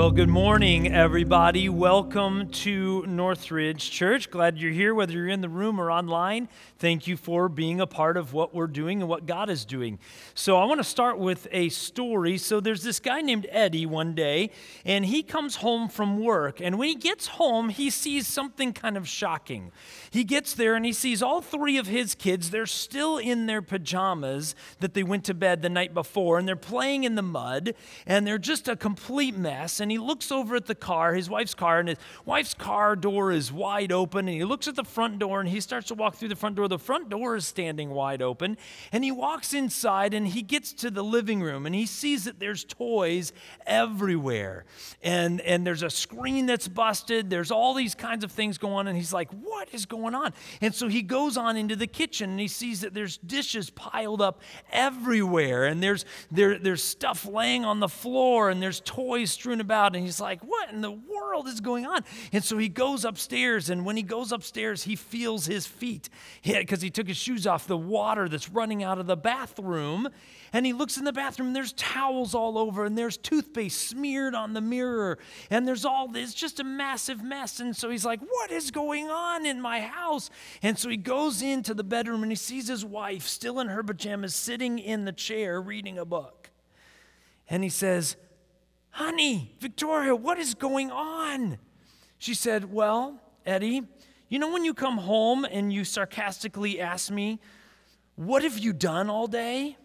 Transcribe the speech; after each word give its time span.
Well, 0.00 0.12
good 0.12 0.30
morning, 0.30 0.90
everybody. 0.90 1.68
Welcome 1.68 2.48
to 2.52 3.04
Northridge 3.06 3.90
Church. 3.90 4.30
Glad 4.30 4.56
you're 4.56 4.72
here, 4.72 4.94
whether 4.94 5.12
you're 5.12 5.28
in 5.28 5.42
the 5.42 5.48
room 5.50 5.78
or 5.78 5.90
online. 5.90 6.48
Thank 6.78 7.06
you 7.06 7.18
for 7.18 7.50
being 7.50 7.82
a 7.82 7.86
part 7.86 8.16
of 8.16 8.32
what 8.32 8.54
we're 8.54 8.66
doing 8.66 9.02
and 9.02 9.10
what 9.10 9.26
God 9.26 9.50
is 9.50 9.66
doing. 9.66 9.98
So, 10.32 10.56
I 10.56 10.64
want 10.64 10.80
to 10.80 10.84
start 10.84 11.18
with 11.18 11.46
a 11.52 11.68
story. 11.68 12.38
So, 12.38 12.60
there's 12.60 12.82
this 12.82 12.98
guy 12.98 13.20
named 13.20 13.46
Eddie 13.50 13.84
one 13.84 14.14
day, 14.14 14.52
and 14.86 15.04
he 15.04 15.22
comes 15.22 15.56
home 15.56 15.90
from 15.90 16.18
work. 16.18 16.62
And 16.62 16.78
when 16.78 16.88
he 16.88 16.94
gets 16.94 17.26
home, 17.26 17.68
he 17.68 17.90
sees 17.90 18.26
something 18.26 18.72
kind 18.72 18.96
of 18.96 19.06
shocking. 19.06 19.70
He 20.10 20.24
gets 20.24 20.54
there 20.54 20.76
and 20.76 20.86
he 20.86 20.94
sees 20.94 21.22
all 21.22 21.42
three 21.42 21.76
of 21.76 21.86
his 21.86 22.14
kids. 22.14 22.48
They're 22.48 22.64
still 22.64 23.18
in 23.18 23.44
their 23.44 23.60
pajamas 23.60 24.54
that 24.78 24.94
they 24.94 25.02
went 25.02 25.24
to 25.24 25.34
bed 25.34 25.60
the 25.60 25.68
night 25.68 25.92
before, 25.92 26.38
and 26.38 26.48
they're 26.48 26.56
playing 26.56 27.04
in 27.04 27.16
the 27.16 27.22
mud, 27.22 27.74
and 28.06 28.26
they're 28.26 28.38
just 28.38 28.66
a 28.66 28.76
complete 28.76 29.36
mess 29.36 29.78
and 29.78 29.89
he 29.90 29.98
looks 29.98 30.30
over 30.30 30.56
at 30.56 30.66
the 30.66 30.74
car, 30.74 31.14
his 31.14 31.30
wife's 31.30 31.54
car, 31.54 31.80
and 31.80 31.88
his 31.88 31.98
wife's 32.24 32.54
car 32.54 32.96
door 32.96 33.32
is 33.32 33.52
wide 33.52 33.92
open. 33.92 34.28
And 34.28 34.36
he 34.36 34.44
looks 34.44 34.68
at 34.68 34.76
the 34.76 34.84
front 34.84 35.18
door 35.18 35.40
and 35.40 35.48
he 35.48 35.60
starts 35.60 35.88
to 35.88 35.94
walk 35.94 36.16
through 36.16 36.28
the 36.28 36.36
front 36.36 36.56
door. 36.56 36.68
The 36.68 36.78
front 36.78 37.08
door 37.08 37.36
is 37.36 37.46
standing 37.46 37.90
wide 37.90 38.22
open. 38.22 38.56
And 38.92 39.02
he 39.02 39.10
walks 39.10 39.54
inside 39.54 40.14
and 40.14 40.28
he 40.28 40.42
gets 40.42 40.72
to 40.74 40.90
the 40.90 41.02
living 41.02 41.42
room 41.42 41.66
and 41.66 41.74
he 41.74 41.86
sees 41.86 42.24
that 42.24 42.38
there's 42.38 42.64
toys 42.64 43.32
everywhere. 43.66 44.64
And, 45.02 45.40
and 45.40 45.66
there's 45.66 45.82
a 45.82 45.90
screen 45.90 46.46
that's 46.46 46.68
busted. 46.68 47.30
There's 47.30 47.50
all 47.50 47.74
these 47.74 47.94
kinds 47.94 48.24
of 48.24 48.32
things 48.32 48.58
going 48.58 48.74
on. 48.74 48.88
And 48.88 48.96
he's 48.96 49.12
like, 49.12 49.30
What 49.32 49.72
is 49.72 49.86
going 49.86 50.14
on? 50.14 50.32
And 50.60 50.74
so 50.74 50.88
he 50.88 51.02
goes 51.02 51.36
on 51.36 51.56
into 51.56 51.76
the 51.76 51.86
kitchen 51.86 52.30
and 52.30 52.40
he 52.40 52.48
sees 52.48 52.82
that 52.82 52.94
there's 52.94 53.16
dishes 53.18 53.70
piled 53.70 54.20
up 54.20 54.40
everywhere. 54.70 55.64
And 55.64 55.82
there's, 55.82 56.04
there, 56.30 56.58
there's 56.58 56.82
stuff 56.82 57.26
laying 57.26 57.64
on 57.64 57.80
the 57.80 57.88
floor 57.88 58.50
and 58.50 58.62
there's 58.62 58.80
toys 58.80 59.30
strewn 59.30 59.60
about 59.60 59.69
about. 59.70 59.94
And 59.94 60.04
he's 60.04 60.20
like, 60.20 60.42
What 60.42 60.70
in 60.70 60.80
the 60.80 60.90
world 60.90 61.46
is 61.46 61.60
going 61.60 61.86
on? 61.86 62.04
And 62.32 62.42
so 62.42 62.58
he 62.58 62.68
goes 62.68 63.04
upstairs. 63.04 63.70
And 63.70 63.84
when 63.84 63.96
he 63.96 64.02
goes 64.02 64.32
upstairs, 64.32 64.82
he 64.82 64.96
feels 64.96 65.46
his 65.46 65.64
feet 65.64 66.08
because 66.42 66.82
he 66.82 66.90
took 66.90 67.06
his 67.06 67.16
shoes 67.16 67.46
off, 67.46 67.68
the 67.68 67.76
water 67.76 68.28
that's 68.28 68.48
running 68.48 68.82
out 68.82 68.98
of 68.98 69.06
the 69.06 69.16
bathroom. 69.16 70.08
And 70.52 70.66
he 70.66 70.72
looks 70.72 70.96
in 70.96 71.04
the 71.04 71.12
bathroom, 71.12 71.48
and 71.48 71.56
there's 71.56 71.72
towels 71.74 72.34
all 72.34 72.58
over, 72.58 72.84
and 72.84 72.98
there's 72.98 73.16
toothpaste 73.16 73.88
smeared 73.88 74.34
on 74.34 74.52
the 74.52 74.60
mirror, 74.60 75.16
and 75.48 75.66
there's 75.68 75.84
all 75.84 76.08
this, 76.08 76.34
just 76.34 76.58
a 76.58 76.64
massive 76.64 77.22
mess. 77.22 77.60
And 77.60 77.76
so 77.76 77.88
he's 77.88 78.04
like, 78.04 78.20
What 78.20 78.50
is 78.50 78.72
going 78.72 79.08
on 79.08 79.46
in 79.46 79.60
my 79.60 79.80
house? 79.80 80.30
And 80.62 80.76
so 80.76 80.88
he 80.88 80.96
goes 80.96 81.42
into 81.42 81.74
the 81.74 81.84
bedroom 81.84 82.24
and 82.24 82.32
he 82.32 82.36
sees 82.36 82.66
his 82.66 82.84
wife 82.84 83.28
still 83.28 83.60
in 83.60 83.68
her 83.68 83.84
pajamas 83.84 84.34
sitting 84.34 84.80
in 84.80 85.04
the 85.04 85.12
chair 85.12 85.62
reading 85.62 85.96
a 85.96 86.04
book. 86.04 86.50
And 87.50 87.64
he 87.64 87.68
says, 87.68 88.16
Honey, 88.90 89.54
Victoria, 89.60 90.14
what 90.14 90.38
is 90.38 90.54
going 90.54 90.90
on? 90.90 91.58
She 92.18 92.34
said, 92.34 92.72
Well, 92.72 93.20
Eddie, 93.46 93.82
you 94.28 94.38
know 94.38 94.52
when 94.52 94.64
you 94.64 94.74
come 94.74 94.98
home 94.98 95.44
and 95.44 95.72
you 95.72 95.84
sarcastically 95.84 96.80
ask 96.80 97.10
me, 97.10 97.40
What 98.16 98.42
have 98.42 98.58
you 98.58 98.72
done 98.72 99.08
all 99.08 99.26
day? 99.26 99.76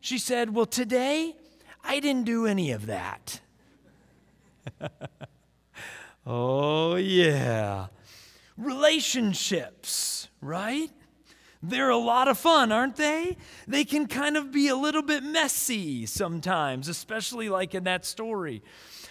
She 0.00 0.18
said, 0.18 0.54
Well, 0.54 0.66
today 0.66 1.36
I 1.82 2.00
didn't 2.00 2.24
do 2.24 2.46
any 2.46 2.70
of 2.70 2.86
that. 2.86 3.40
oh, 6.26 6.96
yeah. 6.96 7.86
Relationships, 8.56 10.28
right? 10.40 10.90
They're 11.62 11.90
a 11.90 11.96
lot 11.98 12.26
of 12.26 12.38
fun, 12.38 12.72
aren't 12.72 12.96
they? 12.96 13.36
They 13.68 13.84
can 13.84 14.06
kind 14.06 14.36
of 14.36 14.50
be 14.50 14.68
a 14.68 14.76
little 14.76 15.02
bit 15.02 15.22
messy 15.22 16.06
sometimes, 16.06 16.88
especially 16.88 17.50
like 17.50 17.74
in 17.74 17.84
that 17.84 18.06
story. 18.06 18.62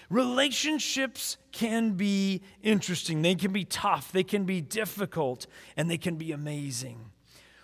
Relationships 0.09 1.37
can 1.51 1.91
be 1.91 2.41
interesting, 2.63 3.21
they 3.21 3.35
can 3.35 3.53
be 3.53 3.65
tough, 3.65 4.11
they 4.11 4.23
can 4.23 4.45
be 4.45 4.61
difficult, 4.61 5.45
and 5.77 5.89
they 5.89 5.99
can 5.99 6.15
be 6.15 6.31
amazing. 6.31 7.11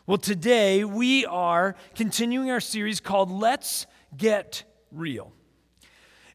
Well, 0.05 0.19
today 0.19 0.83
we 0.83 1.25
are 1.25 1.75
continuing 1.95 2.51
our 2.51 2.59
series 2.59 2.99
called 2.99 3.31
Let's 3.31 3.87
Get 4.15 4.63
Real. 4.91 5.33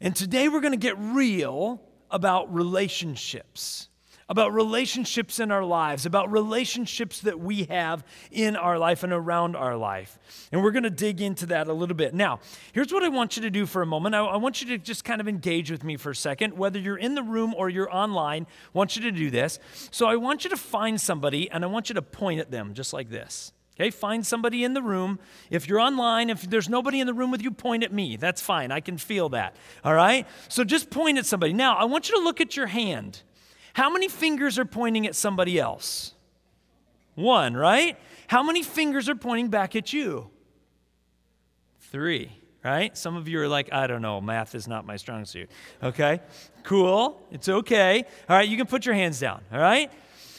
And 0.01 0.17
today 0.17 0.49
we're 0.49 0.61
going 0.61 0.73
to 0.73 0.77
get 0.77 0.99
real 0.99 1.81
about 2.11 2.53
relationships 2.53 3.90
about 4.31 4.55
relationships 4.55 5.41
in 5.41 5.51
our 5.51 5.65
lives, 5.65 6.07
about 6.07 6.31
relationships 6.31 7.21
that 7.21 7.41
we 7.41 7.65
have 7.65 8.05
in 8.31 8.55
our 8.55 8.79
life 8.79 9.03
and 9.03 9.13
around 9.13 9.57
our 9.57 9.77
life. 9.77 10.19
And 10.53 10.63
we're 10.63 10.71
going 10.71 10.85
to 10.85 10.91
dig 10.91 11.21
into 11.21 11.47
that 11.47 11.67
a 11.67 11.73
little 11.73 11.97
bit. 11.97 12.15
Now, 12.15 12.39
here's 12.73 12.93
what 12.93 13.03
I 13.03 13.09
want 13.09 13.37
you 13.37 13.43
to 13.43 13.51
do 13.51 13.67
for 13.67 13.83
a 13.83 13.87
moment. 13.87 14.15
I, 14.15 14.21
I, 14.21 14.37
want 14.37 14.63
you 14.63 14.69
to 14.69 14.79
just 14.79 15.05
kind 15.05 15.21
of 15.21 15.27
engage 15.27 15.69
with 15.69 15.83
me 15.83 15.97
for 15.97 16.11
a 16.11 16.17
second. 16.17 16.57
Whether 16.57 16.79
you're 16.79 16.97
in 16.97 17.17
the 17.17 17.25
room 17.25 17.53
or 17.55 17.69
you're 17.69 17.93
online, 17.93 18.47
I 18.49 18.79
want 18.79 18.95
you 18.95 19.03
to 19.03 19.11
do 19.11 19.31
this. 19.31 19.59
So 19.91 20.07
I 20.07 20.15
want 20.15 20.45
you 20.45 20.51
to 20.51 20.57
find 20.57 21.01
somebody 21.01 21.51
and 21.51 21.65
I 21.65 21.67
want 21.67 21.89
you 21.89 21.97
to 21.97 22.03
point 22.03 22.39
at 22.39 22.53
them 22.53 22.73
just 22.73 22.93
like 22.93 23.11
this. 23.11 23.53
Okay, 23.75 23.91
find 23.91 24.25
somebody 24.25 24.63
in 24.63 24.75
the 24.75 24.83
room. 24.83 25.19
If 25.51 25.67
you're 25.67 25.81
online, 25.81 26.31
if 26.31 26.43
there's 26.43 26.69
nobody 26.69 27.01
in 27.01 27.07
the 27.07 27.15
room 27.15 27.31
with 27.31 27.43
you, 27.43 27.51
point 27.51 27.83
at 27.83 27.93
me. 27.93 28.17
That's 28.17 28.43
fine. 28.43 28.71
I 28.71 28.81
can 28.81 28.99
feel 28.99 29.31
that. 29.31 29.57
All 29.83 29.95
right? 29.95 30.27
So 30.49 30.65
just 30.65 30.91
point 30.91 31.19
at 31.19 31.27
somebody. 31.27 31.53
Now, 31.53 31.77
I 31.77 31.85
want 31.85 32.09
you 32.09 32.17
to 32.17 32.23
look 32.23 32.41
at 32.41 32.57
your 32.57 32.67
hand. 32.67 33.23
How 33.73 33.91
many 33.91 34.09
fingers 34.09 34.59
are 34.59 34.65
pointing 34.65 35.07
at 35.07 35.15
somebody 35.15 35.59
else? 35.59 36.15
One, 37.15 37.55
right? 37.57 37.99
How 38.29 38.43
many 38.43 38.63
fingers 38.63 39.09
are 39.09 39.15
pointing 39.15 39.49
back 39.49 39.77
at 39.77 39.93
you? 39.93 40.31
Three, 41.81 42.31
right? 42.65 42.97
Some 42.97 43.17
of 43.17 43.29
you 43.29 43.41
are 43.41 43.49
like, 43.49 43.73
I 43.73 43.87
don't 43.87 44.03
know, 44.03 44.21
math 44.21 44.55
is 44.55 44.69
not 44.69 44.87
my 44.87 44.97
strong 44.97 45.25
suit. 45.25 45.51
Okay, 45.83 46.21
cool. 46.63 47.21
It's 47.31 47.49
okay. 47.49 48.05
All 48.29 48.37
right, 48.37 48.49
you 48.49 48.57
can 48.57 48.67
put 48.67 48.87
your 48.87 48.95
hands 48.95 49.19
down, 49.19 49.43
all 49.53 49.59
right? 49.59 49.91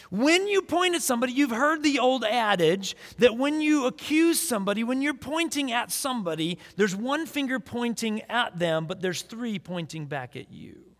When 0.10 0.48
you 0.48 0.62
point 0.62 0.96
at 0.96 1.02
somebody, 1.02 1.32
you've 1.32 1.52
heard 1.52 1.84
the 1.84 2.00
old 2.00 2.26
adage 2.26 2.98
that 3.20 3.38
when 3.38 3.62
you 3.62 3.86
accuse 3.86 4.40
somebody, 4.40 4.84
when 4.84 5.02
you're 5.02 5.14
pointing 5.14 5.72
at 5.72 5.90
somebody, 5.90 6.58
there's 6.76 6.94
one 6.96 7.26
finger 7.26 7.62
pointing 7.62 8.22
at 8.24 8.60
them, 8.60 8.88
but 8.88 9.02
there's 9.02 9.22
three 9.22 9.58
pointing 9.58 10.08
back 10.08 10.36
at 10.36 10.52
you. 10.52 10.91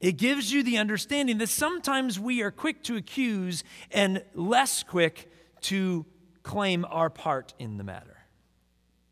It 0.00 0.12
gives 0.18 0.52
you 0.52 0.62
the 0.62 0.78
understanding 0.78 1.38
that 1.38 1.48
sometimes 1.48 2.20
we 2.20 2.42
are 2.42 2.50
quick 2.50 2.82
to 2.84 2.96
accuse 2.96 3.64
and 3.90 4.22
less 4.34 4.82
quick 4.82 5.30
to 5.62 6.04
claim 6.42 6.84
our 6.88 7.10
part 7.10 7.54
in 7.58 7.78
the 7.78 7.84
matter. 7.84 8.16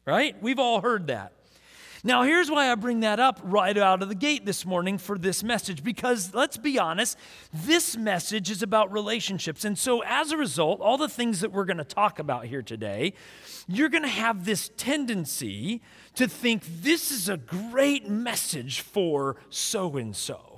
Right? 0.06 0.40
We've 0.42 0.58
all 0.58 0.80
heard 0.80 1.06
that. 1.06 1.32
Now, 2.06 2.22
here's 2.22 2.50
why 2.50 2.70
I 2.70 2.74
bring 2.74 3.00
that 3.00 3.18
up 3.18 3.40
right 3.42 3.74
out 3.78 4.02
of 4.02 4.10
the 4.10 4.14
gate 4.14 4.44
this 4.44 4.66
morning 4.66 4.98
for 4.98 5.16
this 5.16 5.42
message, 5.42 5.82
because 5.82 6.34
let's 6.34 6.58
be 6.58 6.78
honest, 6.78 7.16
this 7.50 7.96
message 7.96 8.50
is 8.50 8.62
about 8.62 8.92
relationships. 8.92 9.64
And 9.64 9.78
so, 9.78 10.02
as 10.02 10.30
a 10.30 10.36
result, 10.36 10.82
all 10.82 10.98
the 10.98 11.08
things 11.08 11.40
that 11.40 11.50
we're 11.50 11.64
going 11.64 11.78
to 11.78 11.84
talk 11.84 12.18
about 12.18 12.44
here 12.44 12.60
today, 12.60 13.14
you're 13.66 13.88
going 13.88 14.02
to 14.02 14.08
have 14.10 14.44
this 14.44 14.70
tendency 14.76 15.80
to 16.16 16.28
think 16.28 16.64
this 16.82 17.10
is 17.10 17.30
a 17.30 17.38
great 17.38 18.06
message 18.06 18.80
for 18.80 19.36
so 19.48 19.96
and 19.96 20.14
so. 20.14 20.53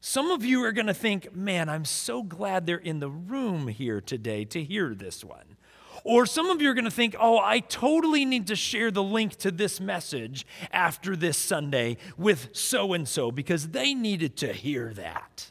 Some 0.00 0.30
of 0.30 0.44
you 0.44 0.64
are 0.64 0.72
going 0.72 0.86
to 0.86 0.94
think, 0.94 1.34
man, 1.34 1.68
I'm 1.68 1.84
so 1.84 2.22
glad 2.22 2.66
they're 2.66 2.78
in 2.78 3.00
the 3.00 3.10
room 3.10 3.68
here 3.68 4.00
today 4.00 4.44
to 4.46 4.64
hear 4.64 4.94
this 4.94 5.22
one. 5.22 5.56
Or 6.04 6.24
some 6.24 6.48
of 6.48 6.62
you 6.62 6.70
are 6.70 6.74
going 6.74 6.86
to 6.86 6.90
think, 6.90 7.14
oh, 7.20 7.38
I 7.38 7.60
totally 7.60 8.24
need 8.24 8.46
to 8.46 8.56
share 8.56 8.90
the 8.90 9.02
link 9.02 9.36
to 9.36 9.50
this 9.50 9.78
message 9.78 10.46
after 10.72 11.14
this 11.14 11.36
Sunday 11.36 11.98
with 12.16 12.48
so 12.56 12.94
and 12.94 13.06
so 13.06 13.30
because 13.30 13.68
they 13.68 13.92
needed 13.92 14.38
to 14.38 14.54
hear 14.54 14.94
that. 14.94 15.50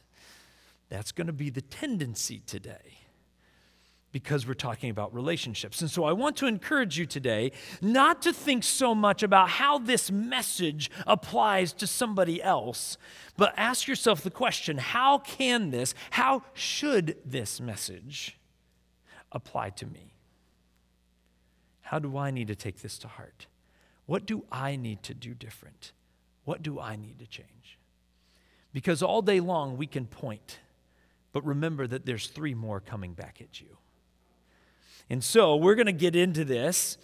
That's 0.90 1.12
going 1.12 1.28
to 1.28 1.34
be 1.34 1.52
the 1.52 1.62
tendency 1.62 2.42
today 2.48 2.99
because 4.12 4.48
we're 4.48 4.54
talking 4.56 4.90
about 4.90 5.14
relationships. 5.14 5.82
And 5.82 5.90
so 5.90 6.04
I 6.04 6.14
want 6.14 6.36
to 6.38 6.48
encourage 6.48 6.98
you 6.98 7.06
today 7.06 7.52
not 7.82 8.22
to 8.24 8.34
think 8.34 8.64
so 8.64 8.96
much 8.96 9.22
about 9.22 9.50
how 9.50 9.78
this 9.78 10.10
message 10.12 10.90
applies 11.06 11.74
to 11.74 11.88
somebody 11.88 12.42
else, 12.42 12.98
but 13.38 13.54
ask 13.56 13.88
yourself 13.88 14.22
the 14.22 14.32
question 14.32 14.78
how 14.78 15.20
can 15.20 15.70
this, 15.72 15.94
how 16.12 16.44
should 16.54 17.18
this 17.26 17.62
message 17.62 18.38
apply 19.32 19.70
to 19.72 19.86
me? 19.86 20.14
How 21.82 22.00
do 22.00 22.18
I 22.18 22.32
need 22.32 22.48
to 22.48 22.56
take 22.56 22.82
this 22.82 22.98
to 23.00 23.08
heart? 23.08 23.48
What 24.06 24.26
do 24.26 24.44
I 24.52 24.76
need 24.76 25.04
to 25.04 25.14
do 25.14 25.34
different? 25.34 25.92
What 26.46 26.64
do 26.64 26.80
I 26.80 26.96
need 26.96 27.20
to 27.20 27.28
change? 27.28 27.78
Because 28.74 29.02
all 29.02 29.22
day 29.22 29.40
long 29.40 29.78
we 29.78 29.88
can 29.88 30.06
point, 30.06 30.60
but 31.32 31.44
remember 31.46 31.88
that 31.88 32.06
there's 32.06 32.28
three 32.28 32.54
more 32.54 32.80
coming 32.80 33.14
back 33.14 33.40
at 33.42 33.60
you. 33.60 33.79
And 35.10 35.24
so 35.24 35.56
we're 35.56 35.76
going 35.76 35.88
to 35.88 35.92
get 35.92 36.16
into 36.16 36.46
this. 36.46 36.98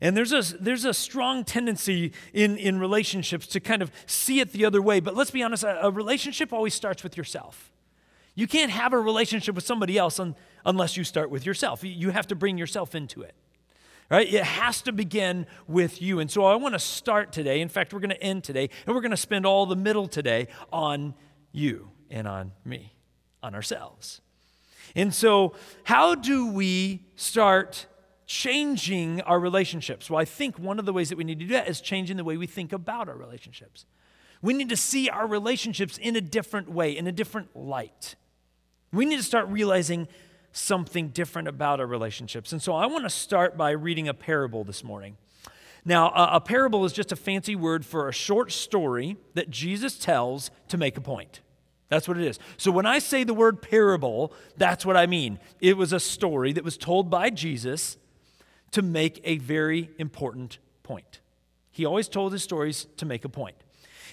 And 0.00 0.16
there's 0.16 0.32
a, 0.32 0.56
there's 0.58 0.84
a 0.84 0.94
strong 0.94 1.44
tendency 1.44 2.12
in, 2.32 2.56
in 2.56 2.78
relationships 2.78 3.46
to 3.48 3.60
kind 3.60 3.82
of 3.82 3.90
see 4.06 4.40
it 4.40 4.52
the 4.52 4.64
other 4.64 4.80
way. 4.80 5.00
But 5.00 5.16
let's 5.16 5.32
be 5.32 5.42
honest, 5.42 5.64
a, 5.64 5.86
a 5.86 5.90
relationship 5.90 6.52
always 6.52 6.74
starts 6.74 7.02
with 7.02 7.16
yourself. 7.16 7.72
You 8.36 8.46
can't 8.46 8.70
have 8.70 8.92
a 8.92 9.00
relationship 9.00 9.56
with 9.56 9.66
somebody 9.66 9.98
else 9.98 10.20
un, 10.20 10.36
unless 10.64 10.96
you 10.96 11.02
start 11.02 11.30
with 11.30 11.44
yourself. 11.44 11.82
You 11.82 12.10
have 12.10 12.28
to 12.28 12.36
bring 12.36 12.56
yourself 12.56 12.94
into 12.94 13.22
it. 13.22 13.34
Right? 14.08 14.32
It 14.32 14.44
has 14.44 14.80
to 14.82 14.92
begin 14.92 15.46
with 15.66 16.00
you. 16.00 16.20
And 16.20 16.30
so 16.30 16.44
I 16.44 16.54
want 16.54 16.74
to 16.74 16.78
start 16.78 17.32
today. 17.32 17.60
In 17.60 17.68
fact, 17.68 17.92
we're 17.92 18.00
going 18.00 18.10
to 18.10 18.22
end 18.22 18.44
today, 18.44 18.70
and 18.86 18.94
we're 18.94 19.02
going 19.02 19.10
to 19.10 19.18
spend 19.18 19.44
all 19.44 19.66
the 19.66 19.76
middle 19.76 20.06
today 20.06 20.48
on 20.72 21.14
you 21.52 21.90
and 22.08 22.26
on 22.26 22.52
me, 22.64 22.94
on 23.42 23.54
ourselves. 23.54 24.22
And 24.94 25.14
so, 25.14 25.54
how 25.84 26.14
do 26.14 26.46
we 26.46 27.04
start 27.16 27.86
changing 28.26 29.20
our 29.22 29.40
relationships? 29.40 30.10
Well, 30.10 30.20
I 30.20 30.24
think 30.24 30.58
one 30.58 30.78
of 30.78 30.86
the 30.86 30.92
ways 30.92 31.08
that 31.08 31.18
we 31.18 31.24
need 31.24 31.38
to 31.40 31.46
do 31.46 31.52
that 31.52 31.68
is 31.68 31.80
changing 31.80 32.16
the 32.16 32.24
way 32.24 32.36
we 32.36 32.46
think 32.46 32.72
about 32.72 33.08
our 33.08 33.16
relationships. 33.16 33.86
We 34.42 34.54
need 34.54 34.68
to 34.68 34.76
see 34.76 35.08
our 35.08 35.26
relationships 35.26 35.98
in 35.98 36.14
a 36.14 36.20
different 36.20 36.70
way, 36.70 36.96
in 36.96 37.06
a 37.06 37.12
different 37.12 37.56
light. 37.56 38.14
We 38.92 39.04
need 39.04 39.16
to 39.16 39.22
start 39.22 39.48
realizing 39.48 40.08
something 40.52 41.08
different 41.08 41.48
about 41.48 41.80
our 41.80 41.86
relationships. 41.86 42.52
And 42.52 42.62
so 42.62 42.74
I 42.74 42.86
want 42.86 43.04
to 43.04 43.10
start 43.10 43.56
by 43.56 43.70
reading 43.70 44.08
a 44.08 44.14
parable 44.14 44.64
this 44.64 44.82
morning. 44.82 45.16
Now, 45.84 46.10
a, 46.10 46.36
a, 46.36 46.40
parable 46.40 46.84
is 46.84 46.92
just 46.92 47.12
a 47.12 47.16
fancy 47.16 47.56
word 47.56 47.84
for 47.86 48.08
a 48.08 48.12
short 48.12 48.52
story 48.52 49.16
that 49.34 49.50
Jesus 49.50 49.98
tells 49.98 50.50
to 50.68 50.76
make 50.76 50.96
a 50.96 51.00
point. 51.00 51.40
That's 51.88 52.06
what 52.06 52.18
it 52.18 52.26
is. 52.26 52.38
So 52.56 52.70
when 52.70 52.86
I 52.86 52.98
say 52.98 53.24
the 53.24 53.34
word 53.34 53.62
parable, 53.62 54.32
that's 54.56 54.84
what 54.84 54.96
I 54.96 55.06
mean. 55.06 55.38
It 55.60 55.76
was 55.76 55.92
a 55.92 56.00
story 56.00 56.52
that 56.52 56.64
was 56.64 56.76
told 56.76 57.08
by 57.10 57.30
Jesus 57.30 57.96
to 58.72 58.82
make 58.82 59.20
a 59.24 59.38
very 59.38 59.90
important 59.98 60.58
point. 60.82 61.20
He 61.70 61.86
always 61.86 62.08
told 62.08 62.32
his 62.32 62.42
stories 62.42 62.86
to 62.98 63.06
make 63.06 63.24
a 63.24 63.28
point. 63.28 63.56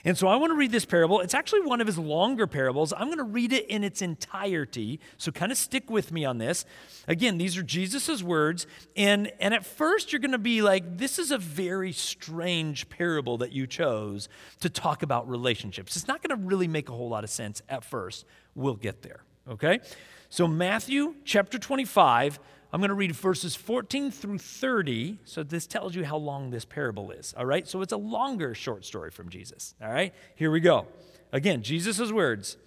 And 0.05 0.15
so 0.15 0.27
I 0.27 0.35
want 0.35 0.51
to 0.51 0.55
read 0.55 0.71
this 0.71 0.85
parable. 0.85 1.19
It's 1.19 1.33
actually 1.33 1.61
one 1.61 1.81
of 1.81 1.87
his 1.87 1.97
longer 1.97 2.45
parables. 2.45 2.93
I'm 2.93 3.07
going 3.07 3.17
to 3.17 3.23
read 3.23 3.51
it 3.51 3.65
in 3.65 3.83
its 3.83 4.03
entirety. 4.03 4.99
So 5.17 5.31
kind 5.31 5.51
of 5.51 5.57
stick 5.57 5.89
with 5.89 6.11
me 6.11 6.23
on 6.23 6.37
this. 6.37 6.63
Again, 7.07 7.39
these 7.39 7.57
are 7.57 7.63
Jesus' 7.63 8.21
words. 8.21 8.67
And, 8.95 9.31
and 9.39 9.53
at 9.53 9.65
first, 9.65 10.13
you're 10.13 10.19
going 10.19 10.31
to 10.31 10.37
be 10.37 10.61
like, 10.61 10.99
this 10.99 11.17
is 11.17 11.31
a 11.31 11.39
very 11.39 11.91
strange 11.91 12.87
parable 12.87 13.39
that 13.39 13.51
you 13.51 13.65
chose 13.65 14.29
to 14.61 14.69
talk 14.69 15.01
about 15.01 15.27
relationships. 15.27 15.95
It's 15.95 16.07
not 16.07 16.21
going 16.21 16.39
to 16.39 16.45
really 16.45 16.67
make 16.67 16.87
a 16.87 16.93
whole 16.93 17.09
lot 17.09 17.23
of 17.23 17.31
sense 17.31 17.63
at 17.67 17.83
first. 17.83 18.25
We'll 18.53 18.75
get 18.75 19.01
there. 19.01 19.23
Okay? 19.49 19.79
So, 20.29 20.47
Matthew 20.47 21.15
chapter 21.23 21.57
25 21.57 22.39
I'm 22.75 22.81
going 22.81 22.89
to 22.89 22.95
read 22.95 23.15
verses 23.15 23.55
14 23.55 24.11
through 24.11 24.39
30. 24.39 25.19
So 25.23 25.43
this 25.43 25.65
tells 25.65 25.95
you 25.95 26.03
how 26.03 26.17
long 26.17 26.49
this 26.49 26.65
parable 26.65 27.09
is. 27.09 27.33
All 27.37 27.45
right? 27.45 27.65
So 27.65 27.81
it's 27.81 27.93
a 27.93 27.97
longer 27.97 28.53
short 28.53 28.83
story 28.83 29.11
from 29.11 29.29
Jesus. 29.29 29.75
All 29.81 29.87
right? 29.87 30.13
Here 30.35 30.51
we 30.51 30.59
go. 30.59 30.85
Again, 31.31 31.63
Jesus' 31.63 32.11
words. 32.11 32.57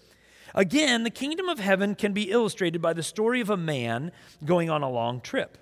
Again, 0.55 1.05
the 1.05 1.11
kingdom 1.11 1.51
of 1.51 1.59
heaven 1.59 1.95
can 1.95 2.15
be 2.15 2.31
illustrated 2.31 2.81
by 2.81 2.95
the 2.95 3.03
story 3.03 3.43
of 3.43 3.51
a 3.51 3.57
man 3.59 4.11
going 4.43 4.71
on 4.71 4.83
a 4.83 4.89
long 4.89 5.21
trip. 5.21 5.59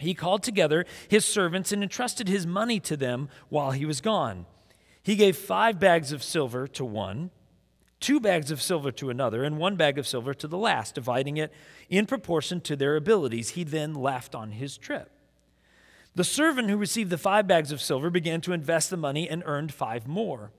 He 0.00 0.14
called 0.14 0.42
together 0.42 0.84
his 1.06 1.24
servants 1.24 1.70
and 1.70 1.80
entrusted 1.80 2.26
his 2.26 2.48
money 2.48 2.80
to 2.80 2.96
them 2.96 3.28
while 3.50 3.70
he 3.70 3.86
was 3.86 4.00
gone. 4.00 4.46
He 5.00 5.14
gave 5.14 5.36
five 5.36 5.78
bags 5.78 6.10
of 6.10 6.24
silver 6.24 6.66
to 6.66 6.84
one 6.84 7.30
two 8.04 8.20
bags 8.20 8.50
of 8.50 8.60
silver 8.60 8.92
to 8.92 9.08
another, 9.08 9.44
and 9.44 9.56
one 9.56 9.76
bag 9.76 9.96
of 9.96 10.06
silver 10.06 10.34
to 10.34 10.46
the 10.46 10.58
last, 10.58 10.94
dividing 10.94 11.38
it 11.38 11.50
in 11.88 12.04
proportion 12.04 12.60
to 12.60 12.76
their 12.76 12.96
abilities. 12.96 13.50
He 13.50 13.64
then 13.64 13.94
left 13.94 14.34
on 14.34 14.52
his 14.52 14.76
trip. 14.76 15.10
The 16.14 16.22
servant 16.22 16.68
who 16.68 16.76
received 16.76 17.08
the 17.08 17.16
five 17.16 17.46
bags 17.46 17.72
of 17.72 17.80
silver 17.80 18.10
began 18.10 18.42
to 18.42 18.52
invest 18.52 18.90
the 18.90 18.98
money 18.98 19.26
and 19.26 19.42
earned 19.46 19.72
five 19.72 20.06
more. 20.06 20.52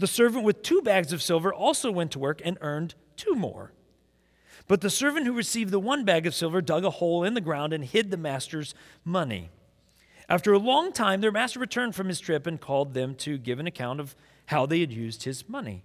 The 0.00 0.08
servant 0.08 0.44
with 0.44 0.64
two 0.64 0.82
bags 0.82 1.12
of 1.12 1.22
silver 1.22 1.54
also 1.54 1.92
went 1.92 2.10
to 2.12 2.18
work 2.18 2.42
and 2.44 2.58
earned 2.60 2.96
two 3.16 3.36
more. 3.36 3.72
But 4.66 4.80
the 4.80 4.90
servant 4.90 5.24
who 5.24 5.32
received 5.32 5.70
the 5.70 5.78
one 5.78 6.04
bag 6.04 6.26
of 6.26 6.34
silver 6.34 6.60
dug 6.60 6.84
a 6.84 6.90
hole 6.90 7.22
in 7.22 7.34
the 7.34 7.40
ground 7.40 7.72
and 7.72 7.84
hid 7.84 8.10
the 8.10 8.16
master's 8.16 8.74
money. 9.04 9.50
After 10.28 10.52
a 10.52 10.58
long 10.58 10.92
time, 10.92 11.20
their 11.20 11.30
master 11.30 11.60
returned 11.60 11.94
from 11.94 12.08
his 12.08 12.18
trip 12.18 12.44
and 12.44 12.60
called 12.60 12.92
them 12.92 13.14
to 13.16 13.38
give 13.38 13.60
an 13.60 13.68
account 13.68 14.00
of 14.00 14.16
how 14.46 14.66
they 14.66 14.80
had 14.80 14.92
used 14.92 15.22
his 15.22 15.48
money. 15.48 15.84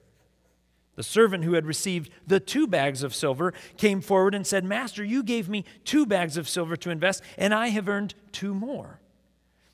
The 1.01 1.05
servant 1.05 1.43
who 1.45 1.53
had 1.53 1.65
received 1.65 2.11
the 2.27 2.39
two 2.39 2.67
bags 2.67 3.01
of 3.01 3.15
silver 3.15 3.55
came 3.75 4.01
forward 4.01 4.35
and 4.35 4.45
said, 4.45 4.63
Master, 4.63 5.03
you 5.03 5.23
gave 5.23 5.49
me 5.49 5.65
two 5.83 6.05
bags 6.05 6.37
of 6.37 6.47
silver 6.47 6.75
to 6.75 6.91
invest, 6.91 7.23
and 7.39 7.55
I 7.55 7.69
have 7.69 7.89
earned 7.89 8.13
two 8.31 8.53
more. 8.53 8.99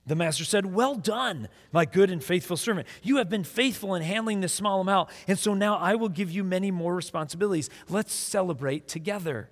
The 0.05 0.15
master 0.15 0.45
said, 0.45 0.73
Well 0.73 0.95
done, 0.95 1.49
my 1.73 1.83
good 1.83 2.09
and 2.09 2.23
faithful 2.23 2.55
servant. 2.55 2.87
You 3.03 3.17
have 3.17 3.27
been 3.27 3.43
faithful 3.43 3.93
in 3.93 4.03
handling 4.03 4.39
this 4.39 4.53
small 4.53 4.79
amount, 4.79 5.09
and 5.27 5.37
so 5.37 5.53
now 5.53 5.75
I 5.75 5.95
will 5.95 6.07
give 6.07 6.31
you 6.31 6.45
many 6.45 6.71
more 6.71 6.95
responsibilities. 6.95 7.69
Let's 7.89 8.13
celebrate 8.13 8.87
together. 8.87 9.49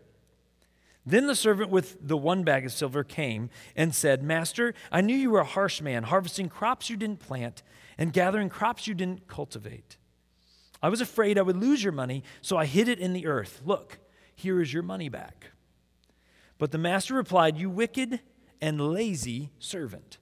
Then 1.06 1.28
the 1.28 1.36
servant 1.36 1.72
with 1.72 1.98
the 2.00 2.16
one 2.16 2.46
bag 2.46 2.66
of 2.66 2.72
silver 2.72 3.04
came 3.04 3.50
and 3.76 3.94
said, 3.94 4.24
Master, 4.24 4.74
I 4.94 5.02
knew 5.02 5.18
you 5.18 5.32
were 5.32 5.42
a 5.42 5.44
harsh 5.44 5.82
man, 5.82 6.04
harvesting 6.04 6.48
crops 6.48 6.90
you 6.90 6.96
didn't 6.96 7.20
plant 7.20 7.64
and 7.98 8.14
gathering 8.14 8.48
crops 8.48 8.88
you 8.88 8.94
didn't 8.94 9.28
cultivate. 9.28 9.98
I 10.86 10.90
was 10.90 11.02
afraid 11.02 11.40
I 11.40 11.42
would 11.42 11.58
lose 11.58 11.84
your 11.84 11.92
money, 11.92 12.22
so 12.44 12.58
I 12.58 12.68
hid 12.68 12.88
it 12.88 13.00
in 13.00 13.14
the 13.14 13.26
earth. 13.26 13.64
Look, 13.66 13.98
here 14.36 14.62
is 14.62 14.72
your 14.72 14.84
money 14.84 15.10
back. 15.10 15.48
But 16.60 16.70
the 16.70 16.78
master 16.78 17.16
replied, 17.16 17.58
You 17.58 17.72
wicked 17.72 18.20
and 18.62 18.80
lazy 18.80 19.50
servant. 19.58 20.20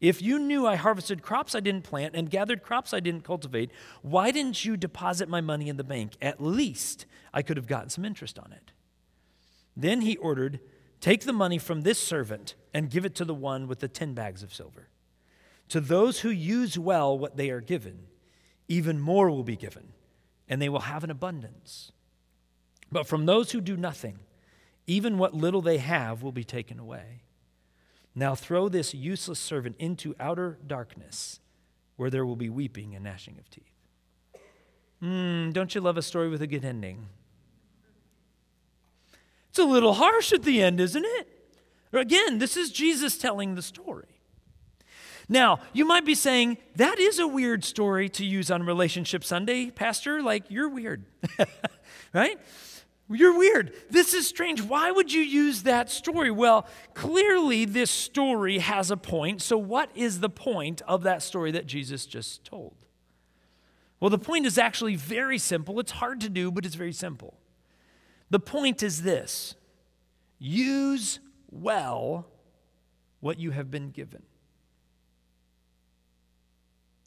If 0.00 0.22
you 0.22 0.38
knew 0.38 0.66
I 0.66 0.76
harvested 0.76 1.20
crops 1.20 1.54
I 1.54 1.60
didn't 1.60 1.84
plant 1.84 2.14
and 2.16 2.30
gathered 2.30 2.62
crops 2.62 2.94
I 2.94 3.00
didn't 3.00 3.24
cultivate, 3.24 3.70
why 4.00 4.30
didn't 4.30 4.64
you 4.64 4.78
deposit 4.78 5.28
my 5.28 5.42
money 5.42 5.68
in 5.68 5.76
the 5.76 5.84
bank? 5.84 6.12
At 6.22 6.42
least 6.42 7.04
I 7.34 7.42
could 7.42 7.58
have 7.58 7.66
gotten 7.66 7.90
some 7.90 8.06
interest 8.06 8.38
on 8.38 8.50
it. 8.50 8.72
Then 9.76 10.00
he 10.00 10.16
ordered, 10.16 10.60
Take 11.02 11.24
the 11.24 11.34
money 11.34 11.58
from 11.58 11.82
this 11.82 11.98
servant 11.98 12.54
and 12.72 12.88
give 12.88 13.04
it 13.04 13.14
to 13.16 13.26
the 13.26 13.34
one 13.34 13.68
with 13.68 13.80
the 13.80 13.88
ten 13.88 14.14
bags 14.14 14.42
of 14.42 14.54
silver. 14.54 14.88
To 15.68 15.82
those 15.82 16.20
who 16.20 16.30
use 16.30 16.78
well 16.78 17.18
what 17.18 17.36
they 17.36 17.50
are 17.50 17.60
given, 17.60 18.06
even 18.68 19.00
more 19.00 19.30
will 19.30 19.44
be 19.44 19.56
given, 19.56 19.92
and 20.48 20.60
they 20.60 20.68
will 20.68 20.80
have 20.80 21.04
an 21.04 21.10
abundance. 21.10 21.92
But 22.90 23.06
from 23.06 23.26
those 23.26 23.52
who 23.52 23.60
do 23.60 23.76
nothing, 23.76 24.20
even 24.86 25.18
what 25.18 25.34
little 25.34 25.62
they 25.62 25.78
have 25.78 26.22
will 26.22 26.32
be 26.32 26.44
taken 26.44 26.78
away. 26.78 27.22
Now 28.14 28.34
throw 28.34 28.68
this 28.68 28.94
useless 28.94 29.38
servant 29.38 29.76
into 29.78 30.14
outer 30.20 30.58
darkness, 30.66 31.40
where 31.96 32.10
there 32.10 32.24
will 32.24 32.36
be 32.36 32.48
weeping 32.48 32.94
and 32.94 33.04
gnashing 33.04 33.36
of 33.38 33.50
teeth. 33.50 33.64
Mm, 35.02 35.52
don't 35.52 35.74
you 35.74 35.80
love 35.80 35.96
a 35.96 36.02
story 36.02 36.28
with 36.28 36.40
a 36.40 36.46
good 36.46 36.64
ending? 36.64 37.08
It's 39.50 39.58
a 39.58 39.64
little 39.64 39.94
harsh 39.94 40.32
at 40.32 40.42
the 40.42 40.62
end, 40.62 40.80
isn't 40.80 41.04
it? 41.04 41.28
Again, 41.92 42.38
this 42.38 42.56
is 42.56 42.72
Jesus 42.72 43.16
telling 43.18 43.54
the 43.54 43.62
story. 43.62 44.13
Now, 45.28 45.60
you 45.72 45.84
might 45.84 46.04
be 46.04 46.14
saying, 46.14 46.58
that 46.76 46.98
is 46.98 47.18
a 47.18 47.26
weird 47.26 47.64
story 47.64 48.08
to 48.10 48.24
use 48.24 48.50
on 48.50 48.62
Relationship 48.62 49.24
Sunday, 49.24 49.70
Pastor. 49.70 50.22
Like, 50.22 50.44
you're 50.50 50.68
weird, 50.68 51.04
right? 52.12 52.38
You're 53.08 53.36
weird. 53.36 53.72
This 53.90 54.14
is 54.14 54.26
strange. 54.26 54.62
Why 54.62 54.90
would 54.90 55.12
you 55.12 55.22
use 55.22 55.62
that 55.62 55.90
story? 55.90 56.30
Well, 56.30 56.66
clearly, 56.94 57.64
this 57.64 57.90
story 57.90 58.58
has 58.58 58.90
a 58.90 58.96
point. 58.96 59.42
So, 59.42 59.58
what 59.58 59.90
is 59.94 60.20
the 60.20 60.30
point 60.30 60.80
of 60.82 61.02
that 61.02 61.22
story 61.22 61.50
that 61.52 61.66
Jesus 61.66 62.06
just 62.06 62.44
told? 62.44 62.74
Well, 64.00 64.10
the 64.10 64.18
point 64.18 64.46
is 64.46 64.58
actually 64.58 64.96
very 64.96 65.38
simple. 65.38 65.80
It's 65.80 65.92
hard 65.92 66.20
to 66.22 66.28
do, 66.28 66.50
but 66.50 66.64
it's 66.66 66.74
very 66.74 66.92
simple. 66.92 67.38
The 68.30 68.40
point 68.40 68.82
is 68.82 69.02
this 69.02 69.54
use 70.38 71.20
well 71.50 72.26
what 73.20 73.38
you 73.38 73.52
have 73.52 73.70
been 73.70 73.90
given. 73.90 74.22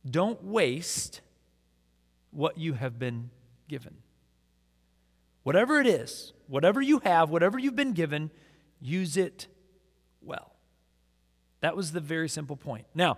Don't 0.09 0.43
waste 0.43 1.21
what 2.31 2.57
you 2.57 2.73
have 2.73 2.99
been 2.99 3.29
given. 3.67 3.95
Whatever 5.43 5.79
it 5.79 5.87
is, 5.87 6.33
whatever 6.47 6.81
you 6.81 6.99
have, 6.99 7.29
whatever 7.29 7.57
you've 7.57 7.75
been 7.75 7.93
given, 7.93 8.31
use 8.79 9.17
it 9.17 9.47
well. 10.21 10.53
That 11.61 11.75
was 11.75 11.91
the 11.91 11.99
very 11.99 12.29
simple 12.29 12.55
point. 12.55 12.85
Now, 12.93 13.17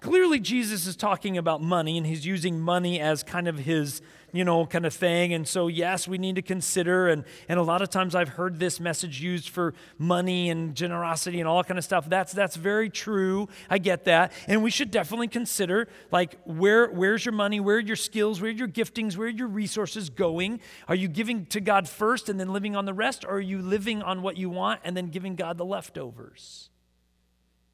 clearly, 0.00 0.40
Jesus 0.40 0.86
is 0.86 0.96
talking 0.96 1.38
about 1.38 1.62
money, 1.62 1.96
and 1.96 2.06
he's 2.06 2.26
using 2.26 2.60
money 2.60 3.00
as 3.00 3.22
kind 3.22 3.48
of 3.48 3.58
his 3.58 4.00
you 4.32 4.44
know, 4.44 4.66
kind 4.66 4.84
of 4.84 4.92
thing. 4.92 5.32
And 5.32 5.46
so, 5.46 5.68
yes, 5.68 6.06
we 6.06 6.18
need 6.18 6.36
to 6.36 6.42
consider. 6.42 7.08
And, 7.08 7.24
and 7.48 7.58
a 7.58 7.62
lot 7.62 7.82
of 7.82 7.90
times 7.90 8.14
I've 8.14 8.30
heard 8.30 8.58
this 8.58 8.78
message 8.80 9.20
used 9.20 9.48
for 9.48 9.74
money 9.96 10.50
and 10.50 10.74
generosity 10.74 11.40
and 11.40 11.48
all 11.48 11.64
kind 11.64 11.78
of 11.78 11.84
stuff. 11.84 12.08
That's, 12.08 12.32
that's 12.32 12.56
very 12.56 12.90
true. 12.90 13.48
I 13.70 13.78
get 13.78 14.04
that. 14.04 14.32
And 14.46 14.62
we 14.62 14.70
should 14.70 14.90
definitely 14.90 15.28
consider, 15.28 15.88
like, 16.10 16.38
where, 16.44 16.88
where's 16.88 17.24
your 17.24 17.32
money? 17.32 17.60
Where 17.60 17.76
are 17.76 17.80
your 17.80 17.96
skills? 17.96 18.40
Where 18.40 18.50
are 18.50 18.54
your 18.54 18.68
giftings? 18.68 19.16
Where 19.16 19.28
are 19.28 19.30
your 19.30 19.48
resources 19.48 20.10
going? 20.10 20.60
Are 20.88 20.94
you 20.94 21.08
giving 21.08 21.46
to 21.46 21.60
God 21.60 21.88
first 21.88 22.28
and 22.28 22.38
then 22.38 22.52
living 22.52 22.76
on 22.76 22.84
the 22.84 22.94
rest? 22.94 23.24
Or 23.24 23.36
are 23.36 23.40
you 23.40 23.62
living 23.62 24.02
on 24.02 24.22
what 24.22 24.36
you 24.36 24.50
want 24.50 24.80
and 24.84 24.96
then 24.96 25.06
giving 25.06 25.36
God 25.36 25.56
the 25.56 25.64
leftovers? 25.64 26.68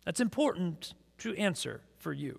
That's 0.05 0.21
important 0.21 0.95
to 1.19 1.35
answer 1.37 1.81
for 2.05 2.13
you. 2.13 2.39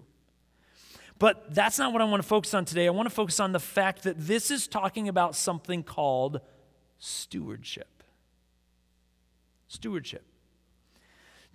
But 1.18 1.56
that's 1.56 1.80
not 1.80 1.92
what 1.92 2.02
I 2.04 2.06
want 2.06 2.22
to 2.22 2.28
focus 2.28 2.54
on 2.54 2.66
today. 2.66 2.86
I 2.86 2.92
want 2.92 3.08
to 3.10 3.16
focus 3.16 3.40
on 3.40 3.52
the 3.52 3.60
fact 3.60 4.04
that 4.04 4.16
this 4.18 4.52
is 4.52 4.68
talking 4.68 5.10
about 5.10 5.36
something 5.36 5.82
called 5.82 6.40
stewardship. 7.00 8.04
Stewardship. 9.68 10.24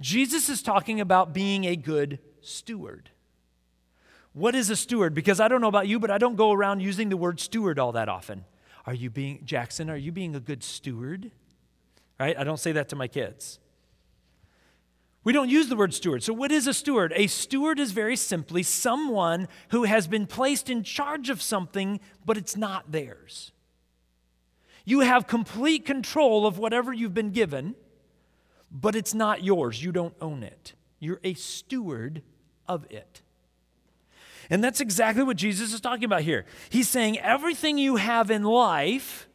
Jesus 0.01 0.49
is 0.49 0.61
talking 0.61 1.01
about 1.01 1.33
being 1.33 1.67
a 1.67 1.77
good 1.77 2.19
steward. 2.41 3.11
What 4.33 4.57
is 4.57 4.71
a 4.71 4.77
steward? 4.77 5.15
Because 5.15 5.39
I 5.39 5.47
don't 5.47 5.61
know 5.61 5.69
about 5.69 5.87
you, 5.87 6.01
but 6.01 6.11
I 6.11 6.19
don't 6.19 6.37
go 6.37 6.51
around 6.51 6.81
using 6.81 7.11
the 7.11 7.17
word 7.17 7.39
steward 7.39 7.79
all 7.79 7.93
that 7.93 8.09
often. 8.09 8.45
Are 8.87 8.95
you 8.95 9.09
being, 9.09 9.43
Jackson, 9.45 9.89
are 9.89 9.97
you 9.97 10.11
being 10.11 10.35
a 10.35 10.41
good 10.41 10.65
steward? 10.65 11.31
Right? 12.19 12.37
I 12.37 12.43
don't 12.43 12.59
say 12.59 12.73
that 12.73 12.89
to 12.89 12.97
my 12.97 13.07
kids. 13.07 13.61
We 15.23 15.33
don't 15.33 15.51
use 15.51 15.69
the 15.69 15.77
word 15.77 15.93
steward. 15.93 16.23
So, 16.23 16.33
what 16.33 16.51
is 16.51 16.67
a 16.67 16.73
steward? 16.73 17.13
A 17.15 17.27
steward 17.27 17.79
is 17.79 17.93
very 17.93 18.17
simply 18.17 18.63
someone 18.63 19.49
who 19.69 19.85
has 19.85 20.07
been 20.07 20.27
placed 20.27 20.71
in 20.71 20.83
charge 20.83 21.29
of 21.29 21.43
something, 21.43 22.01
but 22.25 22.39
it's 22.39 22.57
not 22.57 22.91
theirs. 22.91 23.53
You 24.85 25.01
have 25.01 25.27
complete 25.27 25.85
control 25.85 26.47
of 26.47 26.59
whatever 26.59 26.93
you've 26.93 27.15
been 27.15 27.33
given, 27.33 27.75
but 28.71 28.95
it's 28.95 29.15
not 29.15 29.45
yours. 29.45 29.83
You 29.83 29.93
don't 29.93 30.15
own 30.21 30.43
it. 30.43 30.73
You're 30.99 31.21
a 31.23 31.35
steward 31.35 32.23
of 32.67 32.87
it. 32.91 33.23
And 34.49 34.65
that's 34.65 34.81
exactly 34.81 35.23
what 35.23 35.37
Jesus 35.37 35.73
is 35.73 35.81
talking 35.81 36.05
about 36.05 36.23
here. 36.23 36.45
He's 36.71 36.89
saying 36.89 37.19
everything 37.21 37.79
you 37.79 37.97
have 37.97 38.31
in 38.31 38.43
life 38.43 39.29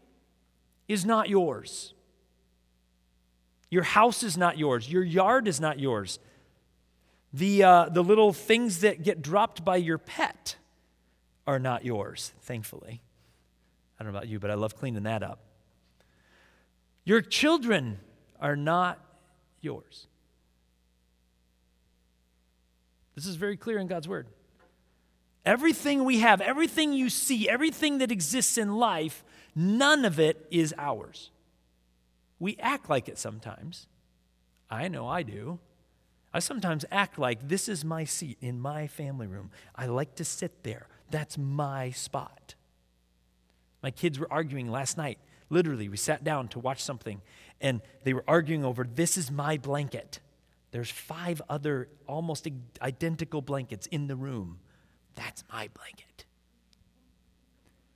is 0.87 1.05
not 1.05 1.29
yours. 1.29 1.94
Your 3.75 3.84
house 3.84 4.24
is 4.24 4.38
not 4.38 4.58
yours. 4.58 4.89
Your 4.89 5.03
yard 5.03 5.50
is 5.50 5.60
not 5.60 5.82
yours. 5.82 6.17
The, 7.34 7.62
uh, 7.62 7.89
the 7.89 8.01
little 8.01 8.32
things 8.32 8.79
that 8.79 9.03
get 9.03 9.22
dropped 9.22 9.65
by 9.65 9.75
your 9.75 9.98
pet 9.98 10.55
are 11.46 11.60
not 11.60 11.84
yours, 11.84 12.32
thankfully. 12.44 13.01
I 14.00 14.03
don't 14.05 14.13
know 14.13 14.17
about 14.17 14.29
you, 14.29 14.39
but 14.39 14.50
I 14.50 14.53
love 14.53 14.77
cleaning 14.77 15.03
that 15.03 15.24
up. 15.24 15.39
Your 17.03 17.20
children 17.20 18.00
are 18.39 18.55
not 18.55 18.98
yours. 19.60 20.08
This 23.13 23.25
is 23.25 23.36
very 23.36 23.58
clear 23.58 23.77
in 23.77 23.88
God's 23.88 24.08
word. 24.08 24.27
Everything 25.46 26.05
we 26.05 26.20
have, 26.20 26.39
everything 26.39 26.94
you 26.94 27.10
see, 27.10 27.50
everything 27.50 27.98
that 27.98 28.10
exists 28.10 28.58
in 28.58 28.77
life, 28.77 29.22
none 29.53 30.05
of 30.05 30.17
it 30.17 30.48
is 30.50 30.74
ours. 30.77 31.29
We 32.39 32.57
act 32.57 32.89
like 32.89 33.07
it 33.07 33.17
sometimes. 33.17 33.87
I 34.69 34.87
know 34.87 35.07
I 35.07 35.23
do. 35.23 35.59
I 36.33 36.39
sometimes 36.39 36.85
act 36.91 37.17
like 37.17 37.47
this 37.47 37.69
is 37.69 37.85
my 37.85 38.03
seat 38.03 38.37
in 38.41 38.59
my 38.59 38.87
family 38.87 39.27
room. 39.27 39.51
I 39.75 39.85
like 39.85 40.15
to 40.15 40.25
sit 40.25 40.63
there. 40.63 40.87
That's 41.09 41.37
my 41.37 41.91
spot. 41.91 42.55
My 43.81 43.91
kids 43.91 44.19
were 44.19 44.31
arguing 44.31 44.69
last 44.69 44.97
night. 44.97 45.19
Literally, 45.49 45.87
we 45.87 45.97
sat 45.97 46.23
down 46.23 46.47
to 46.49 46.59
watch 46.59 46.81
something, 46.81 47.21
and 47.61 47.81
they 48.03 48.13
were 48.13 48.23
arguing 48.27 48.65
over 48.65 48.83
this 48.83 49.15
is 49.15 49.29
my 49.29 49.57
blanket. 49.57 50.19
There's 50.71 50.89
five 50.89 51.41
other 51.47 51.87
almost 52.07 52.47
identical 52.81 53.41
blankets 53.41 53.85
in 53.87 54.07
the 54.07 54.15
room. 54.15 54.59
That's 55.13 55.43
my 55.51 55.69
blanket. 55.73 56.14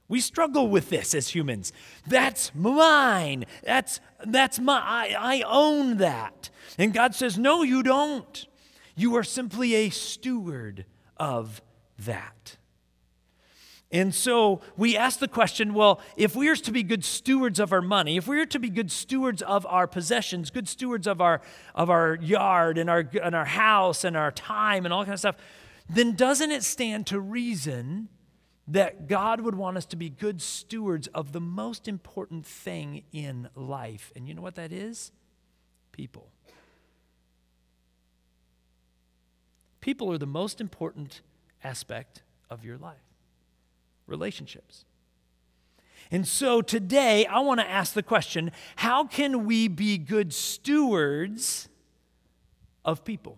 We 0.10 0.20
struggle 0.20 0.68
with 0.68 0.90
this 0.90 1.14
as 1.14 1.30
humans. 1.30 1.72
That's 2.06 2.54
mine. 2.56 3.46
That's, 3.64 4.02
that's 4.26 4.60
my, 4.60 4.82
I, 4.84 5.16
I 5.38 5.44
own 5.48 5.98
that. 5.98 6.50
And 6.78 6.94
God 6.94 7.16
says, 7.16 7.38
No, 7.38 7.62
you 7.62 7.84
don't. 7.84 8.48
You 8.96 9.16
are 9.16 9.24
simply 9.24 9.76
a 9.76 9.90
steward 9.92 10.86
of 11.16 11.62
that. 12.00 12.58
And 13.92 14.14
so 14.14 14.62
we 14.78 14.96
ask 14.98 15.20
the 15.20 15.28
question 15.28 15.74
well, 15.74 16.00
if 16.16 16.36
we 16.36 16.48
are 16.50 16.56
to 16.56 16.72
be 16.72 16.84
good 16.84 17.04
stewards 17.04 17.60
of 17.60 17.72
our 17.74 17.82
money, 17.82 18.18
if 18.18 18.28
we 18.28 18.40
are 18.40 18.46
to 18.48 18.60
be 18.60 18.70
good 18.70 18.92
stewards 18.92 19.42
of 19.42 19.66
our 19.66 19.88
possessions, 19.88 20.52
good 20.52 20.68
stewards 20.68 21.08
of 21.08 21.22
our, 21.22 21.42
of 21.74 21.90
our 21.90 22.16
yard 22.22 22.78
and 22.78 22.90
our, 22.90 23.10
and 23.24 23.34
our 23.34 23.46
house 23.46 24.04
and 24.04 24.16
our 24.16 24.32
time 24.32 24.86
and 24.86 24.94
all 24.94 25.04
kind 25.04 25.14
of 25.14 25.20
stuff, 25.20 25.38
then 25.90 26.16
doesn't 26.16 26.52
it 26.52 26.64
stand 26.64 27.08
to 27.08 27.20
reason 27.20 28.10
that 28.70 29.08
God 29.08 29.42
would 29.42 29.56
want 29.56 29.78
us 29.78 29.86
to 29.88 29.96
be 29.96 30.10
good 30.10 30.42
stewards 30.42 31.08
of 31.08 31.32
the 31.32 31.42
most 31.42 31.88
important 31.88 32.46
thing 32.46 33.04
in 33.12 33.50
life. 33.56 34.12
And 34.16 34.28
you 34.28 34.34
know 34.36 34.44
what 34.44 34.56
that 34.56 34.72
is? 34.72 35.12
People. 35.92 36.30
People 39.82 40.12
are 40.12 40.20
the 40.20 40.28
most 40.28 40.62
important 40.62 41.22
aspect 41.64 42.22
of 42.50 42.64
your 42.64 42.78
life 42.78 42.98
relationships. 44.06 44.86
And 46.12 46.28
so 46.28 46.64
today, 46.64 47.28
I 47.28 47.40
want 47.40 47.60
to 47.60 47.70
ask 47.70 47.94
the 47.94 48.02
question 48.02 48.52
how 48.76 49.06
can 49.06 49.46
we 49.46 49.68
be 49.68 49.98
good 50.00 50.34
stewards 50.34 51.70
of 52.84 53.06
people, 53.06 53.38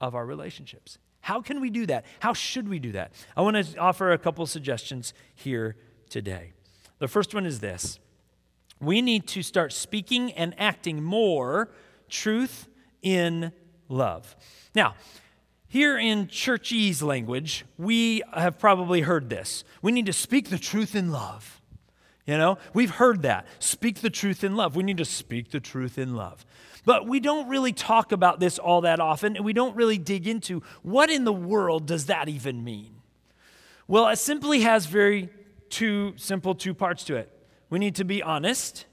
of 0.00 0.14
our 0.14 0.24
relationships? 0.24 0.98
How 1.22 1.40
can 1.40 1.60
we 1.60 1.70
do 1.70 1.86
that? 1.86 2.04
How 2.20 2.34
should 2.34 2.68
we 2.68 2.78
do 2.78 2.92
that? 2.92 3.12
I 3.36 3.42
want 3.42 3.56
to 3.56 3.78
offer 3.78 4.12
a 4.12 4.18
couple 4.18 4.44
suggestions 4.46 5.14
here 5.34 5.76
today. 6.10 6.52
The 6.98 7.08
first 7.08 7.34
one 7.34 7.46
is 7.46 7.60
this 7.60 7.98
we 8.80 9.00
need 9.00 9.28
to 9.28 9.42
start 9.42 9.72
speaking 9.72 10.32
and 10.32 10.54
acting 10.58 11.02
more 11.02 11.70
truth 12.10 12.68
in 13.00 13.52
love. 13.88 14.36
Now, 14.74 14.96
here 15.68 15.96
in 15.96 16.26
churchese 16.26 17.04
language, 17.04 17.64
we 17.78 18.22
have 18.34 18.58
probably 18.58 19.02
heard 19.02 19.30
this. 19.30 19.64
We 19.80 19.92
need 19.92 20.06
to 20.06 20.12
speak 20.12 20.50
the 20.50 20.58
truth 20.58 20.94
in 20.96 21.12
love. 21.12 21.61
You 22.26 22.38
know, 22.38 22.58
we've 22.72 22.90
heard 22.90 23.22
that. 23.22 23.46
Speak 23.58 24.00
the 24.00 24.10
truth 24.10 24.44
in 24.44 24.54
love. 24.54 24.76
We 24.76 24.84
need 24.84 24.98
to 24.98 25.04
speak 25.04 25.50
the 25.50 25.60
truth 25.60 25.98
in 25.98 26.14
love. 26.14 26.46
But 26.84 27.06
we 27.06 27.20
don't 27.20 27.48
really 27.48 27.72
talk 27.72 28.12
about 28.12 28.40
this 28.40 28.58
all 28.58 28.82
that 28.82 29.00
often, 29.00 29.36
and 29.36 29.44
we 29.44 29.52
don't 29.52 29.76
really 29.76 29.98
dig 29.98 30.26
into 30.26 30.62
what 30.82 31.10
in 31.10 31.24
the 31.24 31.32
world 31.32 31.86
does 31.86 32.06
that 32.06 32.28
even 32.28 32.64
mean? 32.64 32.94
Well, 33.88 34.08
it 34.08 34.16
simply 34.16 34.60
has 34.60 34.86
very 34.86 35.30
two 35.68 36.14
simple 36.16 36.54
two 36.54 36.74
parts 36.74 37.04
to 37.04 37.16
it. 37.16 37.30
We 37.70 37.78
need 37.78 37.96
to 37.96 38.04
be 38.04 38.22
honest, 38.22 38.86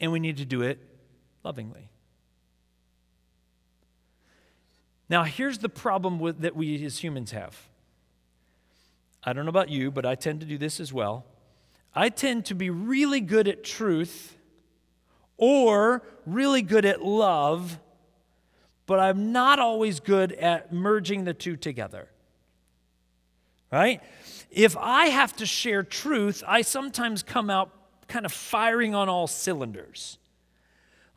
and 0.00 0.12
we 0.12 0.20
need 0.20 0.38
to 0.38 0.44
do 0.44 0.62
it 0.62 0.78
lovingly. 1.44 1.88
Now, 5.08 5.24
here's 5.24 5.58
the 5.58 5.68
problem 5.68 6.18
with, 6.18 6.40
that 6.40 6.56
we 6.56 6.84
as 6.84 6.98
humans 6.98 7.30
have. 7.30 7.68
I 9.22 9.32
don't 9.32 9.44
know 9.44 9.50
about 9.50 9.68
you, 9.68 9.90
but 9.90 10.04
I 10.04 10.14
tend 10.14 10.40
to 10.40 10.46
do 10.46 10.58
this 10.58 10.80
as 10.80 10.92
well. 10.92 11.24
I 11.96 12.10
tend 12.10 12.44
to 12.46 12.54
be 12.54 12.68
really 12.68 13.22
good 13.22 13.48
at 13.48 13.64
truth 13.64 14.36
or 15.38 16.02
really 16.26 16.60
good 16.60 16.84
at 16.84 17.02
love, 17.02 17.78
but 18.84 19.00
I'm 19.00 19.32
not 19.32 19.58
always 19.58 19.98
good 20.00 20.32
at 20.32 20.72
merging 20.72 21.24
the 21.24 21.32
two 21.32 21.56
together. 21.56 22.10
Right? 23.72 24.02
If 24.50 24.76
I 24.76 25.06
have 25.06 25.34
to 25.36 25.46
share 25.46 25.82
truth, 25.82 26.44
I 26.46 26.60
sometimes 26.60 27.22
come 27.22 27.48
out 27.48 27.72
kind 28.08 28.26
of 28.26 28.32
firing 28.32 28.94
on 28.94 29.08
all 29.08 29.26
cylinders. 29.26 30.18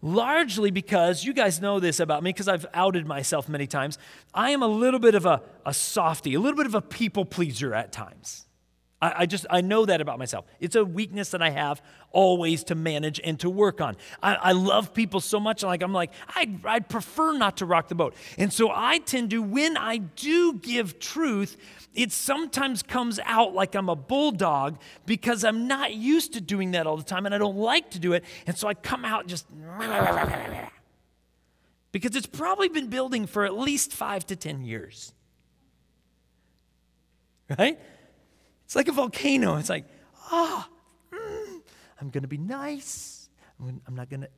Largely 0.02 0.72
because 0.72 1.26
you 1.26 1.34
guys 1.34 1.60
know 1.60 1.82
this 1.82 2.00
about 2.00 2.24
me 2.24 2.30
because 2.30 2.48
I've 2.48 2.66
outed 2.74 3.06
myself 3.06 3.50
many 3.50 3.68
times. 3.68 3.98
I 4.34 4.52
am 4.52 4.64
a 4.64 4.68
little 4.68 5.00
bit 5.00 5.14
of 5.14 5.26
a, 5.26 5.42
a 5.66 5.74
softy, 5.74 6.36
a 6.36 6.40
little 6.40 6.58
bit 6.58 6.66
of 6.66 6.74
a 6.74 6.82
people 6.82 7.26
pleaser 7.26 7.76
at 7.76 7.92
times. 7.92 8.46
I, 9.02 9.26
just, 9.28 9.46
I 9.50 9.62
know 9.62 9.86
that 9.86 10.02
about 10.02 10.20
myself. 10.20 10.44
It's 10.60 10.76
a 10.76 10.84
weakness 10.84 11.30
that 11.30 11.42
I 11.42 11.52
have 11.52 11.82
always 12.12 12.66
to 12.66 12.76
manage 12.76 13.22
and 13.24 13.40
to 13.40 13.50
work 13.50 13.80
on. 13.80 13.96
I, 14.22 14.36
I 14.36 14.52
love 14.52 14.94
people 14.94 15.22
so 15.22 15.40
much, 15.40 15.64
like 15.64 15.82
I'm 15.82 15.94
like, 15.94 16.12
I, 16.28 16.60
I 16.66 16.80
prefer 16.82 17.38
not 17.38 17.58
to 17.58 17.66
rock 17.66 17.88
the 17.88 17.96
boat. 17.96 18.14
And 18.38 18.52
so 18.52 18.70
I 18.74 18.98
tend 18.98 19.30
to, 19.30 19.42
when 19.42 19.78
I 19.78 19.98
do 19.98 20.54
give 20.54 21.00
truth, 21.00 21.56
it 21.96 22.12
sometimes 22.12 22.84
comes 22.84 23.22
out 23.24 23.54
like 23.54 23.74
I'm 23.74 23.88
a 23.88 23.96
bulldog 23.96 24.78
because 25.06 25.46
I'm 25.46 25.66
not 25.66 25.94
used 25.94 26.34
to 26.34 26.42
doing 26.42 26.72
that 26.72 26.86
all 26.86 26.98
the 26.98 27.04
time 27.04 27.26
and 27.26 27.34
I 27.34 27.38
don't 27.38 27.58
like 27.58 27.92
to 27.92 28.00
do 28.00 28.12
it. 28.12 28.26
And 28.48 28.58
so 28.58 28.68
I 28.68 28.74
come 28.74 29.06
out 29.06 29.28
just 29.28 29.48
because 31.94 32.18
it's 32.18 32.28
probably 32.28 32.68
been 32.68 32.88
building 32.88 33.28
for 33.28 33.46
at 33.46 33.58
least 33.58 33.94
five 33.94 34.26
to 34.28 34.36
10 34.36 34.66
years. 34.66 35.14
Right? 37.58 37.80
It's 38.70 38.76
like 38.76 38.88
a 38.88 38.92
volcano. 38.92 39.56
It's 39.56 39.68
like, 39.68 39.86
ah, 40.32 40.70
oh, 41.12 41.18
mm, 41.18 41.62
I'm 42.00 42.12
going 42.12 42.22
to 42.22 42.28
be 42.28 42.38
nice. 42.38 43.28
I'm, 43.60 43.82
not 43.96 44.12
going 44.12 44.22
to, 44.22 44.30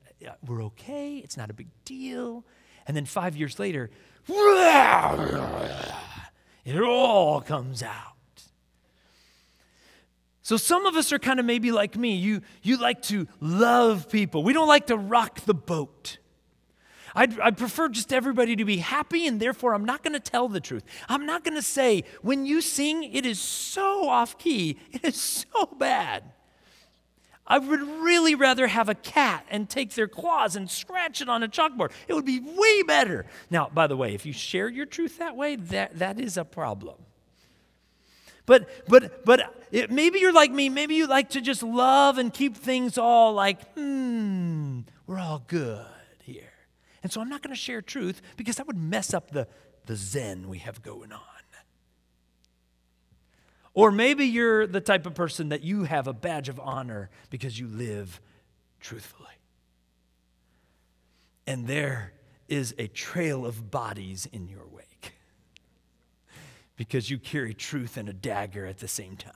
we're 0.48 0.64
okay. 0.68 1.18
It's 1.18 1.36
not 1.36 1.50
a 1.50 1.54
big 1.54 1.68
deal. 1.84 2.46
And 2.88 2.96
then 2.96 3.06
five 3.06 3.36
years 3.36 3.60
later, 3.60 3.90
it 4.30 4.70
all 6.82 7.42
comes 7.42 7.84
out. 7.84 8.16
So 10.42 10.56
some 10.56 10.86
of 10.86 10.96
us 10.96 11.12
are 11.12 11.20
kind 11.20 11.42
of 11.42 11.46
maybe 11.46 11.74
like 11.74 11.98
me. 11.98 12.16
You, 12.16 12.40
you 12.64 12.78
like 12.78 13.02
to 13.04 13.28
love 13.42 14.10
people. 14.10 14.44
We 14.44 14.54
don't 14.54 14.70
like 14.70 14.86
to 14.86 14.96
rock 14.96 15.42
the 15.42 15.54
boat. 15.54 16.20
I'd, 17.16 17.40
I'd, 17.40 17.58
prefer 17.58 17.90
just 17.90 18.14
everybody 18.14 18.56
to 18.56 18.66
be 18.66 18.78
happy, 18.78 19.28
and 19.28 19.40
therefore 19.40 19.74
I'm 19.74 19.86
not 19.86 20.04
going 20.04 20.14
to 20.14 20.20
tell 20.20 20.48
the 20.48 20.60
truth. 20.60 20.84
I'm 21.10 21.26
not 21.26 21.44
going 21.44 21.56
to 21.56 21.62
say, 21.62 22.04
when 22.22 22.46
you 22.46 22.62
sing, 22.62 23.04
it 23.04 23.26
is 23.26 23.40
so 23.40 24.08
off 24.08 24.38
key, 24.38 24.80
it 24.92 25.04
is 25.04 25.20
so 25.20 25.66
bad. 25.78 26.24
I 27.46 27.58
would 27.58 27.82
really 27.82 28.36
rather 28.36 28.68
have 28.68 28.88
a 28.88 28.96
cat 28.96 29.46
and 29.50 29.70
take 29.70 29.94
their 29.96 30.08
claws 30.08 30.56
and 30.56 30.70
scratch 30.70 31.22
it 31.22 31.28
on 31.28 31.44
a 31.44 31.50
chalkboard. 31.50 31.92
It 32.08 32.14
would 32.14 32.26
be 32.26 32.40
way 32.40 32.84
better. 32.84 33.26
Now, 33.50 33.70
by 33.74 33.88
the 33.88 33.98
way, 33.98 34.14
if 34.14 34.26
you 34.26 34.32
share 34.32 34.70
your 34.70 34.86
truth 34.86 35.18
that 35.18 35.36
way, 35.36 35.58
that, 35.58 36.00
that 36.00 36.20
is 36.20 36.38
a 36.38 36.46
problem. 36.46 36.96
But 38.46 38.70
but 38.88 39.24
but 39.24 39.66
it, 39.72 39.92
maybe 39.92 40.20
you're 40.20 40.34
like 40.34 40.52
me. 40.52 40.70
Maybe 40.70 40.96
you 40.96 41.08
like 41.08 41.30
to 41.32 41.42
just 41.42 41.64
love 41.64 42.18
and 42.18 42.34
keep 42.34 42.58
things 42.58 42.98
all 42.98 43.34
like, 43.34 43.62
hmm, 43.74 44.82
we're 45.06 45.20
all 45.20 45.44
good. 45.48 45.86
And 47.04 47.12
so 47.12 47.22
I'm 47.22 47.30
not 47.30 47.42
going 47.42 47.54
to 47.54 47.60
share 47.60 47.82
truth 47.82 48.22
because 48.38 48.58
that 48.58 48.68
would 48.68 48.78
mess 48.78 49.14
up 49.14 49.32
the, 49.32 49.48
the 49.86 49.96
zen 49.96 50.48
we 50.48 50.60
have 50.60 50.82
going 50.82 51.12
on. 51.12 51.22
Or 53.74 53.92
maybe 53.92 54.26
you're 54.26 54.68
the 54.68 54.82
type 54.82 55.06
of 55.06 55.16
person 55.16 55.50
that 55.50 55.64
you 55.64 55.86
have 55.86 56.08
a 56.08 56.14
badge 56.14 56.50
of 56.50 56.60
honor 56.60 57.10
because 57.30 57.58
you 57.58 57.68
live 57.68 58.20
truthfully. 58.80 59.28
And 61.48 61.68
there 61.68 62.14
is 62.50 62.76
a 62.78 62.88
trail 62.88 63.46
of 63.46 63.72
bodies 63.72 64.28
in 64.32 64.48
your 64.48 64.68
wake 64.70 65.14
because 66.76 67.10
you 67.10 67.18
carry 67.18 67.54
truth 67.54 67.96
and 67.96 68.10
a 68.10 68.14
dagger 68.14 68.66
at 68.66 68.80
the 68.80 68.88
same 68.88 69.16
time. 69.16 69.34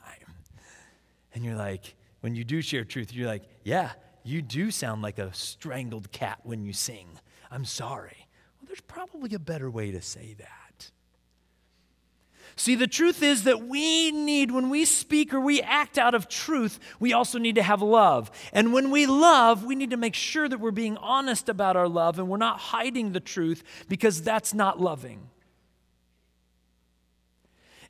And 1.34 1.44
you're 1.44 1.56
like, 1.56 1.94
when 2.20 2.34
you 2.34 2.44
do 2.44 2.60
share 2.60 2.84
truth, 2.84 3.12
you're 3.14 3.26
like, 3.26 3.44
yeah, 3.64 3.92
you 4.22 4.42
do 4.42 4.70
sound 4.70 5.02
like 5.02 5.18
a 5.18 5.32
strangled 5.32 6.12
cat 6.12 6.40
when 6.42 6.62
you 6.62 6.72
sing. 6.72 7.08
I'm 7.50 7.64
sorry. 7.64 8.28
Well, 8.60 8.66
there's 8.66 8.80
probably 8.80 9.34
a 9.34 9.38
better 9.38 9.70
way 9.70 9.90
to 9.90 10.02
say 10.02 10.34
that. 10.38 10.90
See, 12.58 12.74
the 12.74 12.86
truth 12.86 13.22
is 13.22 13.44
that 13.44 13.66
we 13.66 14.10
need, 14.10 14.50
when 14.50 14.70
we 14.70 14.86
speak 14.86 15.34
or 15.34 15.40
we 15.40 15.60
act 15.60 15.98
out 15.98 16.14
of 16.14 16.26
truth, 16.26 16.78
we 16.98 17.12
also 17.12 17.38
need 17.38 17.56
to 17.56 17.62
have 17.62 17.82
love. 17.82 18.30
And 18.50 18.72
when 18.72 18.90
we 18.90 19.04
love, 19.04 19.64
we 19.64 19.74
need 19.74 19.90
to 19.90 19.98
make 19.98 20.14
sure 20.14 20.48
that 20.48 20.58
we're 20.58 20.70
being 20.70 20.96
honest 20.96 21.50
about 21.50 21.76
our 21.76 21.86
love 21.86 22.18
and 22.18 22.28
we're 22.28 22.38
not 22.38 22.58
hiding 22.58 23.12
the 23.12 23.20
truth 23.20 23.62
because 23.88 24.22
that's 24.22 24.54
not 24.54 24.80
loving. 24.80 25.28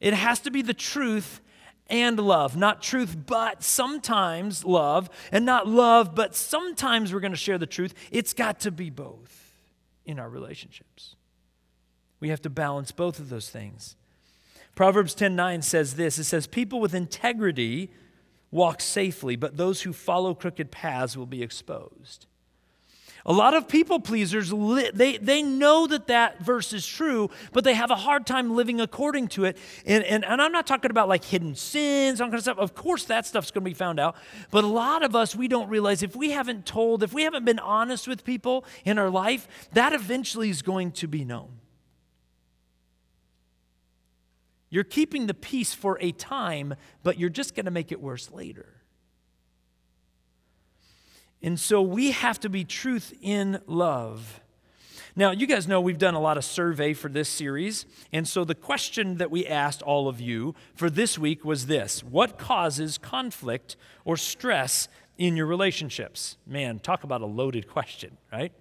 It 0.00 0.14
has 0.14 0.40
to 0.40 0.50
be 0.50 0.62
the 0.62 0.74
truth 0.74 1.40
and 1.88 2.18
love. 2.18 2.56
Not 2.56 2.82
truth, 2.82 3.16
but 3.26 3.62
sometimes 3.62 4.64
love. 4.64 5.08
And 5.30 5.44
not 5.44 5.66
love, 5.66 6.14
but 6.14 6.34
sometimes 6.34 7.12
we're 7.12 7.20
going 7.20 7.32
to 7.32 7.36
share 7.36 7.58
the 7.58 7.66
truth. 7.66 7.94
It's 8.10 8.32
got 8.32 8.60
to 8.60 8.70
be 8.70 8.90
both 8.90 9.52
in 10.04 10.18
our 10.18 10.28
relationships. 10.28 11.16
We 12.20 12.28
have 12.30 12.42
to 12.42 12.50
balance 12.50 12.92
both 12.92 13.18
of 13.18 13.28
those 13.28 13.50
things. 13.50 13.96
Proverbs 14.74 15.14
10:9 15.14 15.62
says 15.62 15.94
this. 15.94 16.18
It 16.18 16.24
says 16.24 16.46
people 16.46 16.80
with 16.80 16.94
integrity 16.94 17.90
walk 18.50 18.80
safely, 18.80 19.36
but 19.36 19.56
those 19.56 19.82
who 19.82 19.92
follow 19.92 20.34
crooked 20.34 20.70
paths 20.70 21.16
will 21.16 21.26
be 21.26 21.42
exposed. 21.42 22.26
A 23.28 23.32
lot 23.32 23.54
of 23.54 23.66
people 23.66 23.98
pleasers, 23.98 24.52
they, 24.94 25.16
they 25.16 25.42
know 25.42 25.88
that 25.88 26.06
that 26.06 26.38
verse 26.38 26.72
is 26.72 26.86
true, 26.86 27.28
but 27.52 27.64
they 27.64 27.74
have 27.74 27.90
a 27.90 27.96
hard 27.96 28.24
time 28.24 28.54
living 28.54 28.80
according 28.80 29.26
to 29.28 29.46
it. 29.46 29.58
And, 29.84 30.04
and, 30.04 30.24
and 30.24 30.40
I'm 30.40 30.52
not 30.52 30.64
talking 30.64 30.92
about 30.92 31.08
like 31.08 31.24
hidden 31.24 31.56
sins, 31.56 32.20
all 32.20 32.28
kind 32.28 32.36
of 32.36 32.42
stuff. 32.42 32.58
Of 32.58 32.76
course, 32.76 33.04
that 33.06 33.26
stuff's 33.26 33.50
going 33.50 33.64
to 33.64 33.68
be 33.68 33.74
found 33.74 33.98
out. 33.98 34.14
But 34.52 34.62
a 34.62 34.68
lot 34.68 35.02
of 35.02 35.16
us, 35.16 35.34
we 35.34 35.48
don't 35.48 35.68
realize 35.68 36.04
if 36.04 36.14
we 36.14 36.30
haven't 36.30 36.66
told, 36.66 37.02
if 37.02 37.12
we 37.12 37.24
haven't 37.24 37.44
been 37.44 37.58
honest 37.58 38.06
with 38.06 38.24
people 38.24 38.64
in 38.84 38.96
our 38.96 39.10
life, 39.10 39.48
that 39.72 39.92
eventually 39.92 40.48
is 40.48 40.62
going 40.62 40.92
to 40.92 41.08
be 41.08 41.24
known. 41.24 41.48
You're 44.70 44.84
keeping 44.84 45.26
the 45.26 45.34
peace 45.34 45.74
for 45.74 45.98
a 46.00 46.12
time, 46.12 46.76
but 47.02 47.18
you're 47.18 47.28
just 47.28 47.56
going 47.56 47.64
to 47.64 47.72
make 47.72 47.90
it 47.90 48.00
worse 48.00 48.30
later. 48.30 48.75
And 51.42 51.58
so 51.60 51.82
we 51.82 52.12
have 52.12 52.40
to 52.40 52.48
be 52.48 52.64
truth 52.64 53.12
in 53.20 53.60
love. 53.66 54.40
Now, 55.18 55.30
you 55.30 55.46
guys 55.46 55.66
know 55.66 55.80
we've 55.80 55.96
done 55.96 56.14
a 56.14 56.20
lot 56.20 56.36
of 56.36 56.44
survey 56.44 56.92
for 56.92 57.08
this 57.08 57.28
series. 57.28 57.86
And 58.12 58.28
so 58.28 58.44
the 58.44 58.54
question 58.54 59.16
that 59.16 59.30
we 59.30 59.46
asked 59.46 59.80
all 59.80 60.08
of 60.08 60.20
you 60.20 60.54
for 60.74 60.90
this 60.90 61.18
week 61.18 61.42
was 61.44 61.66
this 61.66 62.04
What 62.04 62.38
causes 62.38 62.98
conflict 62.98 63.76
or 64.04 64.18
stress 64.18 64.88
in 65.16 65.36
your 65.36 65.46
relationships? 65.46 66.36
Man, 66.46 66.78
talk 66.78 67.02
about 67.02 67.22
a 67.22 67.26
loaded 67.26 67.66
question, 67.66 68.18
right? 68.30 68.52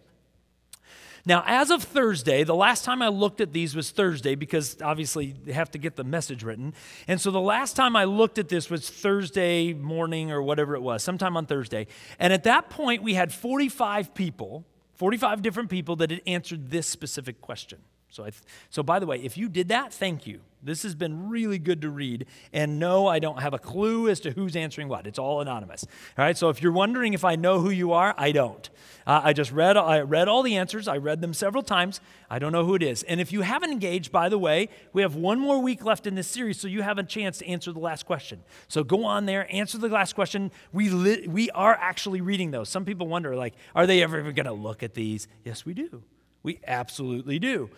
Now, 1.28 1.44
as 1.48 1.72
of 1.72 1.84
Thursday, 1.84 2.44
the 2.44 2.56
last 2.56 2.86
time 2.86 3.02
I 3.02 3.08
looked 3.08 3.42
at 3.42 3.52
these 3.52 3.76
was 3.76 3.90
Thursday 3.90 4.36
because 4.36 4.80
obviously 4.82 5.36
they 5.44 5.54
have 5.54 5.72
to 5.72 5.80
get 5.80 5.96
the 5.96 6.04
message 6.04 6.44
written. 6.44 6.74
And 7.08 7.20
so 7.20 7.32
the 7.32 7.42
last 7.42 7.76
time 7.76 7.96
I 7.96 8.04
looked 8.04 8.38
at 8.38 8.48
this 8.48 8.70
was 8.70 8.90
Thursday 8.90 9.74
morning 9.74 10.32
or 10.32 10.42
whatever 10.42 10.76
it 10.76 10.82
was, 10.82 11.02
sometime 11.02 11.36
on 11.36 11.48
Thursday. 11.48 11.88
And 12.20 12.32
at 12.32 12.44
that 12.44 12.70
point, 12.70 13.02
we 13.02 13.16
had 13.16 13.34
45 13.34 14.14
people, 14.14 14.66
45 14.96 15.42
different 15.42 15.70
people 15.70 15.96
that 15.98 16.12
had 16.12 16.22
answered 16.28 16.70
this 16.70 16.88
specific 16.88 17.42
question. 17.42 17.80
So, 18.10 18.26
I, 18.26 18.32
so 18.70 18.84
by 18.84 19.00
the 19.00 19.08
way, 19.08 19.18
if 19.18 19.36
you 19.36 19.50
did 19.50 19.70
that, 19.70 19.94
thank 19.94 20.28
you. 20.28 20.42
This 20.65 20.84
has 20.84 20.95
been 20.95 21.30
really 21.30 21.60
good 21.60 21.82
to 21.84 21.89
read. 21.89 22.25
And 22.51 22.80
no, 22.80 23.08
I 23.08 23.19
don't 23.19 23.41
have 23.41 23.54
a 23.54 23.60
clue 23.60 24.10
as 24.10 24.19
to 24.21 24.32
who's 24.32 24.56
answering 24.56 24.88
what. 24.88 25.06
It's 25.06 25.19
all 25.19 25.39
anonymous. 25.41 25.86
All 26.17 26.25
right. 26.25 26.36
So 26.36 26.49
if 26.49 26.62
you're 26.62 26.71
wondering 26.71 27.13
if 27.13 27.23
I 27.23 27.36
know 27.36 27.60
who 27.60 27.69
you 27.69 27.93
are, 27.93 28.15
I 28.17 28.32
don't. 28.32 28.67
Uh, 29.06 29.21
I 29.23 29.34
just 29.34 29.51
read. 29.51 29.78
I 29.78 30.01
read 30.01 30.28
all 30.28 30.41
the 30.41 30.58
answers. 30.58 30.88
I 30.88 30.97
read 30.97 31.21
them 31.21 31.34
several 31.34 31.62
times. 31.62 32.01
I 32.30 32.39
don't 32.39 32.51
know 32.51 32.65
who 32.65 32.73
it 32.73 32.82
is. 32.82 33.04
And 33.04 33.21
if 33.21 33.32
you 33.32 33.41
haven't 33.41 33.71
engaged, 33.71 34.12
by 34.12 34.28
the 34.28 34.39
way, 34.39 34.69
we 34.91 35.04
have 35.04 35.15
one 35.15 35.39
more 35.39 35.60
week 35.60 35.86
left 35.86 36.08
in 36.08 36.15
this 36.15 36.28
series, 36.28 36.60
so 36.60 36.67
you 36.67 36.82
have 36.82 36.97
a 36.97 37.04
chance 37.04 37.38
to 37.38 37.47
answer 37.47 37.71
the 37.71 37.80
last 37.80 38.08
question. 38.08 38.43
So 38.67 38.84
go 38.84 39.06
on 39.06 39.28
there, 39.28 39.47
answer 39.54 39.78
the 39.78 39.89
last 39.89 40.13
question. 40.15 40.51
We 40.73 40.89
li- 40.89 41.28
we 41.28 41.51
are 41.51 41.78
actually 41.80 42.21
reading 42.21 42.49
those. 42.49 42.69
Some 42.69 42.84
people 42.84 43.08
wonder, 43.08 43.36
like, 43.36 43.54
are 43.75 43.86
they 43.86 44.01
ever 44.01 44.23
going 44.32 44.45
to 44.47 44.54
look 44.54 44.82
at 44.82 44.95
these? 44.95 45.28
Yes, 45.43 45.65
we 45.65 45.75
do. 45.75 46.01
We 46.41 46.60
absolutely 46.65 47.38
do. 47.38 47.69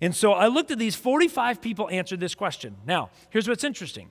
And 0.00 0.14
so 0.14 0.32
I 0.32 0.48
looked 0.48 0.70
at 0.70 0.78
these 0.78 0.96
45 0.96 1.60
people 1.60 1.88
answered 1.90 2.20
this 2.20 2.34
question. 2.34 2.76
Now, 2.86 3.10
here's 3.30 3.48
what's 3.48 3.64
interesting. 3.64 4.10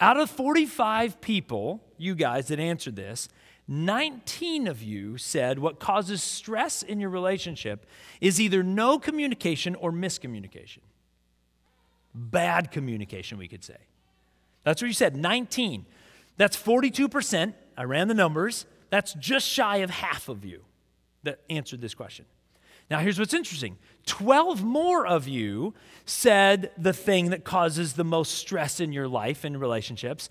Out 0.00 0.16
of 0.16 0.30
45 0.30 1.20
people, 1.20 1.82
you 1.98 2.14
guys 2.14 2.48
that 2.48 2.58
answered 2.58 2.96
this, 2.96 3.28
19 3.68 4.66
of 4.66 4.82
you 4.82 5.16
said 5.16 5.58
what 5.58 5.78
causes 5.78 6.22
stress 6.22 6.82
in 6.82 7.00
your 7.00 7.10
relationship 7.10 7.86
is 8.20 8.40
either 8.40 8.62
no 8.62 8.98
communication 8.98 9.74
or 9.76 9.92
miscommunication. 9.92 10.80
Bad 12.14 12.70
communication, 12.70 13.38
we 13.38 13.48
could 13.48 13.64
say. 13.64 13.76
That's 14.64 14.82
what 14.82 14.88
you 14.88 14.94
said, 14.94 15.16
19. 15.16 15.86
That's 16.36 16.56
42%. 16.56 17.54
I 17.76 17.84
ran 17.84 18.08
the 18.08 18.14
numbers. 18.14 18.66
That's 18.90 19.14
just 19.14 19.46
shy 19.46 19.78
of 19.78 19.90
half 19.90 20.28
of 20.28 20.44
you 20.44 20.64
that 21.22 21.40
answered 21.48 21.80
this 21.80 21.94
question. 21.94 22.26
Now, 22.90 22.98
here's 22.98 23.18
what's 23.18 23.34
interesting 23.34 23.78
12 24.06 24.62
more 24.62 25.06
of 25.06 25.28
you 25.28 25.74
said 26.04 26.70
the 26.76 26.92
thing 26.92 27.30
that 27.30 27.44
causes 27.44 27.94
the 27.94 28.04
most 28.04 28.32
stress 28.32 28.80
in 28.80 28.92
your 28.92 29.08
life 29.08 29.44
in 29.44 29.56
relationships 29.56 30.28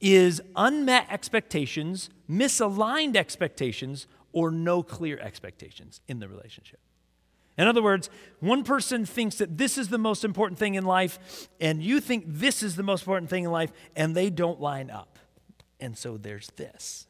is 0.00 0.40
unmet 0.56 1.06
expectations, 1.10 2.08
misaligned 2.28 3.16
expectations, 3.16 4.06
or 4.32 4.50
no 4.50 4.82
clear 4.82 5.18
expectations 5.18 6.00
in 6.08 6.20
the 6.20 6.28
relationship. 6.28 6.80
In 7.58 7.68
other 7.68 7.82
words, 7.82 8.08
one 8.38 8.64
person 8.64 9.04
thinks 9.04 9.36
that 9.36 9.58
this 9.58 9.76
is 9.76 9.88
the 9.88 9.98
most 9.98 10.24
important 10.24 10.58
thing 10.58 10.76
in 10.76 10.84
life, 10.84 11.48
and 11.60 11.82
you 11.82 12.00
think 12.00 12.24
this 12.26 12.62
is 12.62 12.76
the 12.76 12.82
most 12.82 13.02
important 13.02 13.28
thing 13.28 13.44
in 13.44 13.50
life, 13.50 13.72
and 13.94 14.14
they 14.14 14.30
don't 14.30 14.60
line 14.60 14.90
up. 14.90 15.18
And 15.78 15.98
so 15.98 16.16
there's 16.16 16.48
this 16.56 17.06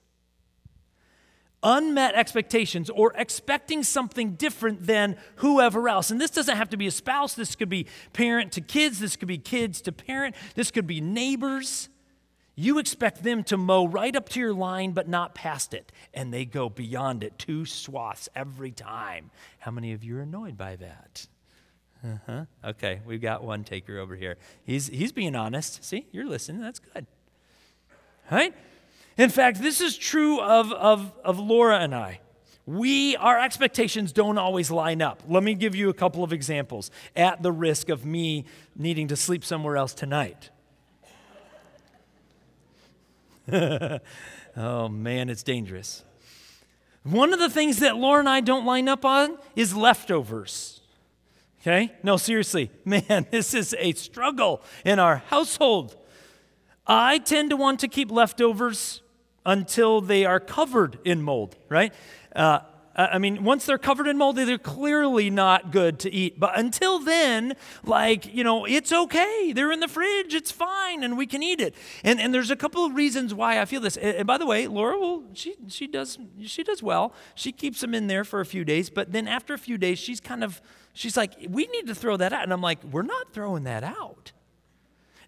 unmet 1.63 2.15
expectations 2.15 2.89
or 2.91 3.13
expecting 3.17 3.83
something 3.83 4.33
different 4.33 4.87
than 4.87 5.17
whoever 5.37 5.89
else. 5.89 6.11
And 6.11 6.21
this 6.21 6.31
doesn't 6.31 6.57
have 6.57 6.71
to 6.71 6.77
be 6.77 6.87
a 6.87 6.91
spouse, 6.91 7.35
this 7.35 7.55
could 7.55 7.69
be 7.69 7.87
parent 8.13 8.53
to 8.53 8.61
kids, 8.61 8.99
this 8.99 9.17
could 9.17 9.29
be 9.29 9.39
kids 9.39 9.81
to 9.83 9.93
parent, 9.93 10.35
this 10.55 10.71
could 10.71 10.87
be 10.87 11.01
neighbors. 11.01 11.89
You 12.57 12.79
expect 12.79 13.23
them 13.23 13.43
to 13.45 13.57
mow 13.57 13.87
right 13.87 14.15
up 14.15 14.29
to 14.31 14.41
your 14.41 14.53
line, 14.53 14.93
but 14.93 15.09
not 15.09 15.35
past 15.35 15.73
it. 15.73 15.93
And 16.13 16.33
they 16.33 16.45
go 16.45 16.69
beyond 16.69 17.25
it, 17.25 17.39
two 17.39 17.65
swaths 17.65 18.29
every 18.35 18.71
time. 18.71 19.31
How 19.61 19.71
many 19.71 19.93
of 19.93 20.05
you 20.05 20.19
are 20.19 20.23
annoyed 20.23 20.59
by 20.59 20.77
that? 20.77 21.27
Uh-huh. 22.05 22.45
Okay, 22.65 23.01
we've 23.07 23.21
got 23.21 23.43
one 23.43 23.65
taker 23.65 23.99
over 23.99 24.17
here. 24.17 24.37
He's, 24.65 24.89
he's 24.89 25.13
being 25.13 25.35
honest. 25.35 25.85
See, 25.85 26.07
you're 26.13 26.29
listening. 26.29 26.61
That's 26.61 26.81
good. 26.81 27.07
right? 28.31 28.55
In 29.21 29.29
fact, 29.29 29.61
this 29.61 29.83
is 29.83 29.99
true 29.99 30.41
of, 30.41 30.73
of, 30.73 31.13
of 31.23 31.39
Laura 31.39 31.79
and 31.81 31.95
I. 31.95 32.21
We, 32.65 33.17
our 33.17 33.39
expectations 33.39 34.13
don't 34.13 34.39
always 34.39 34.71
line 34.71 35.03
up. 35.03 35.23
Let 35.29 35.43
me 35.43 35.53
give 35.53 35.75
you 35.75 35.91
a 35.91 35.93
couple 35.93 36.25
of 36.25 36.33
examples 36.33 36.91
at 37.15 37.43
the 37.43 37.53
risk 37.53 37.91
of 37.91 38.07
me 38.07 38.47
needing 38.75 39.09
to 39.09 39.17
sleep 39.17 39.45
somewhere 39.45 39.77
else 39.77 39.93
tonight. 39.93 40.49
oh 44.57 44.89
man, 44.89 45.29
it's 45.29 45.43
dangerous. 45.43 46.03
One 47.03 47.35
of 47.35 47.41
the 47.41 47.51
things 47.51 47.81
that 47.81 47.99
Laura 47.99 48.21
and 48.21 48.29
I 48.29 48.41
don't 48.41 48.65
line 48.65 48.89
up 48.89 49.05
on 49.05 49.37
is 49.55 49.77
leftovers. 49.77 50.81
Okay? 51.61 51.93
No, 52.03 52.17
seriously, 52.17 52.71
man, 52.87 53.27
this 53.31 53.53
is 53.53 53.77
a 53.79 53.93
struggle 53.93 54.63
in 54.83 54.99
our 54.99 55.17
household. 55.17 55.95
I 56.87 57.19
tend 57.19 57.51
to 57.51 57.57
want 57.57 57.81
to 57.81 57.89
keep 57.89 58.11
leftovers 58.11 59.03
until 59.45 60.01
they 60.01 60.25
are 60.25 60.41
covered 60.41 60.99
in 61.05 61.23
mold, 61.23 61.57
right? 61.69 61.93
Uh, 62.35 62.61
I 62.95 63.19
mean, 63.19 63.45
once 63.45 63.67
they're 63.67 63.79
covered 63.79 64.09
in 64.09 64.19
mold, 64.19 64.37
they're 64.37 64.59
clearly 64.59 65.31
not 65.31 65.71
good 65.71 66.01
to 66.01 66.13
eat. 66.13 66.39
But 66.41 66.59
until 66.59 66.99
then, 66.99 67.55
like, 67.85 68.35
you 68.35 68.43
know, 68.45 68.65
it's 68.65 68.93
okay. 68.93 69.53
They're 69.55 69.71
in 69.73 69.81
the 69.81 69.89
fridge, 69.89 70.35
it's 70.35 70.51
fine, 70.51 71.05
and 71.05 71.17
we 71.17 71.27
can 71.27 71.43
eat 71.43 71.61
it. 71.61 71.75
And, 72.03 72.21
and 72.21 72.35
there's 72.35 72.51
a 72.51 72.57
couple 72.57 72.85
of 72.85 72.95
reasons 72.95 73.33
why 73.33 73.61
I 73.61 73.65
feel 73.65 73.81
this. 73.81 73.97
And 73.97 74.27
by 74.27 74.39
the 74.39 74.47
way, 74.47 74.67
Laura, 74.67 74.99
well, 74.99 75.23
she, 75.33 75.55
she, 75.69 75.87
does, 75.87 76.19
she 76.45 76.63
does 76.63 76.83
well. 76.83 77.15
She 77.35 77.53
keeps 77.53 77.81
them 77.81 77.95
in 77.95 78.09
there 78.09 78.25
for 78.25 78.41
a 78.41 78.47
few 78.47 78.65
days, 78.65 78.91
but 78.91 79.13
then 79.13 79.29
after 79.29 79.55
a 79.55 79.59
few 79.59 79.79
days, 79.79 79.99
she's 79.99 80.21
kind 80.21 80.43
of, 80.43 80.61
she's 80.93 81.17
like, 81.17 81.35
we 81.49 81.69
need 81.69 81.87
to 81.87 81.95
throw 81.95 82.17
that 82.17 82.33
out. 82.33 82.43
And 82.43 82.53
I'm 82.53 82.61
like, 82.61 82.83
we're 82.85 83.03
not 83.03 83.33
throwing 83.33 83.65
that 83.65 83.85
out. 83.85 84.33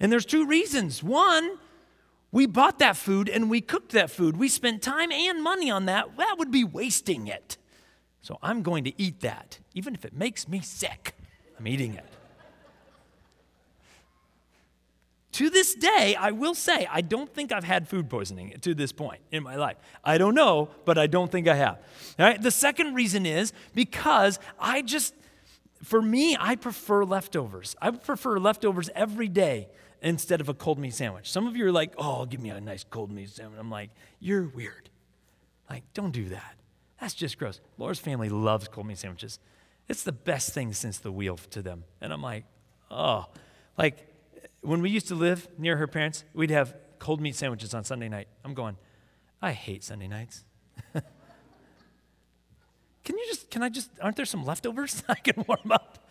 And 0.01 0.11
there's 0.11 0.27
two 0.27 0.47
reasons. 0.47 1.03
One, 1.03 1.59
we 2.33 2.47
bought 2.47 2.79
that 2.79 2.97
food 2.97 3.29
and 3.29 3.51
we 3.51 3.61
cooked 3.61 3.93
that 3.93 4.11
food. 4.11 4.39
We 4.39 4.49
spent 4.49 4.83
time 4.83 5.13
and 5.13 5.43
money 5.43 5.71
on 5.71 5.85
that. 5.85 6.17
That 6.17 6.37
would 6.39 6.51
be 6.51 6.65
wasting 6.65 7.27
it. 7.29 7.59
So 8.23 8.39
I'm 8.43 8.63
going 8.63 8.85
to 8.85 8.93
eat 9.01 9.21
that. 9.21 9.59
Even 9.75 9.95
if 9.95 10.05
it 10.05 10.15
makes 10.15 10.49
me 10.49 10.61
sick, 10.61 11.15
I'm 11.59 11.67
eating 11.67 11.95
it. 11.95 12.07
to 15.33 15.51
this 15.51 15.75
day, 15.75 16.15
I 16.19 16.31
will 16.31 16.55
say, 16.55 16.87
I 16.91 17.01
don't 17.01 17.33
think 17.33 17.53
I've 17.53 17.65
had 17.65 17.89
food 17.89 18.09
poisoning 18.09 18.55
to 18.61 18.75
this 18.75 18.93
point 18.93 19.21
in 19.31 19.43
my 19.43 19.57
life. 19.57 19.77
I 20.05 20.19
don't 20.19 20.35
know, 20.35 20.69
but 20.85 20.99
I 20.99 21.07
don't 21.07 21.33
think 21.33 21.49
I 21.49 21.55
have. 21.55 21.79
All 22.19 22.27
right? 22.27 22.41
The 22.41 22.51
second 22.51 22.95
reason 22.95 23.27
is 23.27 23.53
because 23.75 24.39
I 24.59 24.83
just, 24.83 25.15
for 25.83 26.01
me, 26.01 26.37
I 26.39 26.57
prefer 26.57 27.05
leftovers. 27.05 27.75
I 27.81 27.91
prefer 27.91 28.39
leftovers 28.39 28.89
every 28.95 29.29
day 29.29 29.69
instead 30.03 30.41
of 30.41 30.49
a 30.49 30.55
cold 30.55 30.79
meat 30.79 30.93
sandwich. 30.95 31.31
Some 31.31 31.47
of 31.47 31.57
you 31.57 31.65
are 31.67 31.73
like, 31.73 31.95
oh, 31.97 32.27
give 32.27 32.41
me 32.41 32.51
a 32.51 32.61
nice 32.61 32.85
cold 32.85 33.11
meat 33.11 33.31
sandwich. 33.31 33.59
I'm 33.59 33.71
like, 33.71 33.91
you're 34.21 34.45
weird. 34.45 34.91
Like, 35.71 35.85
don't 35.95 36.11
do 36.11 36.29
that. 36.31 36.57
That's 37.01 37.15
just 37.15 37.39
gross. 37.39 37.61
Laura's 37.79 37.99
family 37.99 38.29
loves 38.29 38.69
cold 38.69 38.87
meat 38.87 38.99
sandwiches. 38.99 39.39
It's 39.89 40.03
the 40.03 40.13
best 40.13 40.53
thing 40.53 40.73
since 40.73 40.99
the 40.99 41.13
wheel 41.13 41.37
to 41.51 41.63
them. 41.63 41.85
And 42.01 42.13
I'm 42.13 42.23
like, 42.23 42.45
oh. 42.91 43.27
Like, 43.79 44.09
when 44.61 44.83
we 44.83 44.91
used 44.91 45.09
to 45.09 45.15
live 45.15 45.49
near 45.57 45.77
her 45.77 45.87
parents, 45.87 46.25
we'd 46.35 46.51
have 46.51 46.75
cold 46.99 47.21
meat 47.21 47.37
sandwiches 47.37 47.73
on 47.75 47.85
Sunday 47.85 48.09
night. 48.09 48.29
I'm 48.45 48.55
going, 48.55 48.77
I 49.41 49.53
hate 49.53 49.83
Sunday 49.83 50.09
nights. 50.09 50.45
can 50.93 51.03
you 53.07 53.25
just, 53.27 53.51
can 53.51 53.63
I 53.63 53.69
just, 53.69 53.91
aren't 54.01 54.17
there 54.17 54.27
some 54.27 54.45
leftovers 54.45 55.03
I 55.09 55.15
can 55.15 55.45
warm 55.47 55.71
up? 55.73 56.09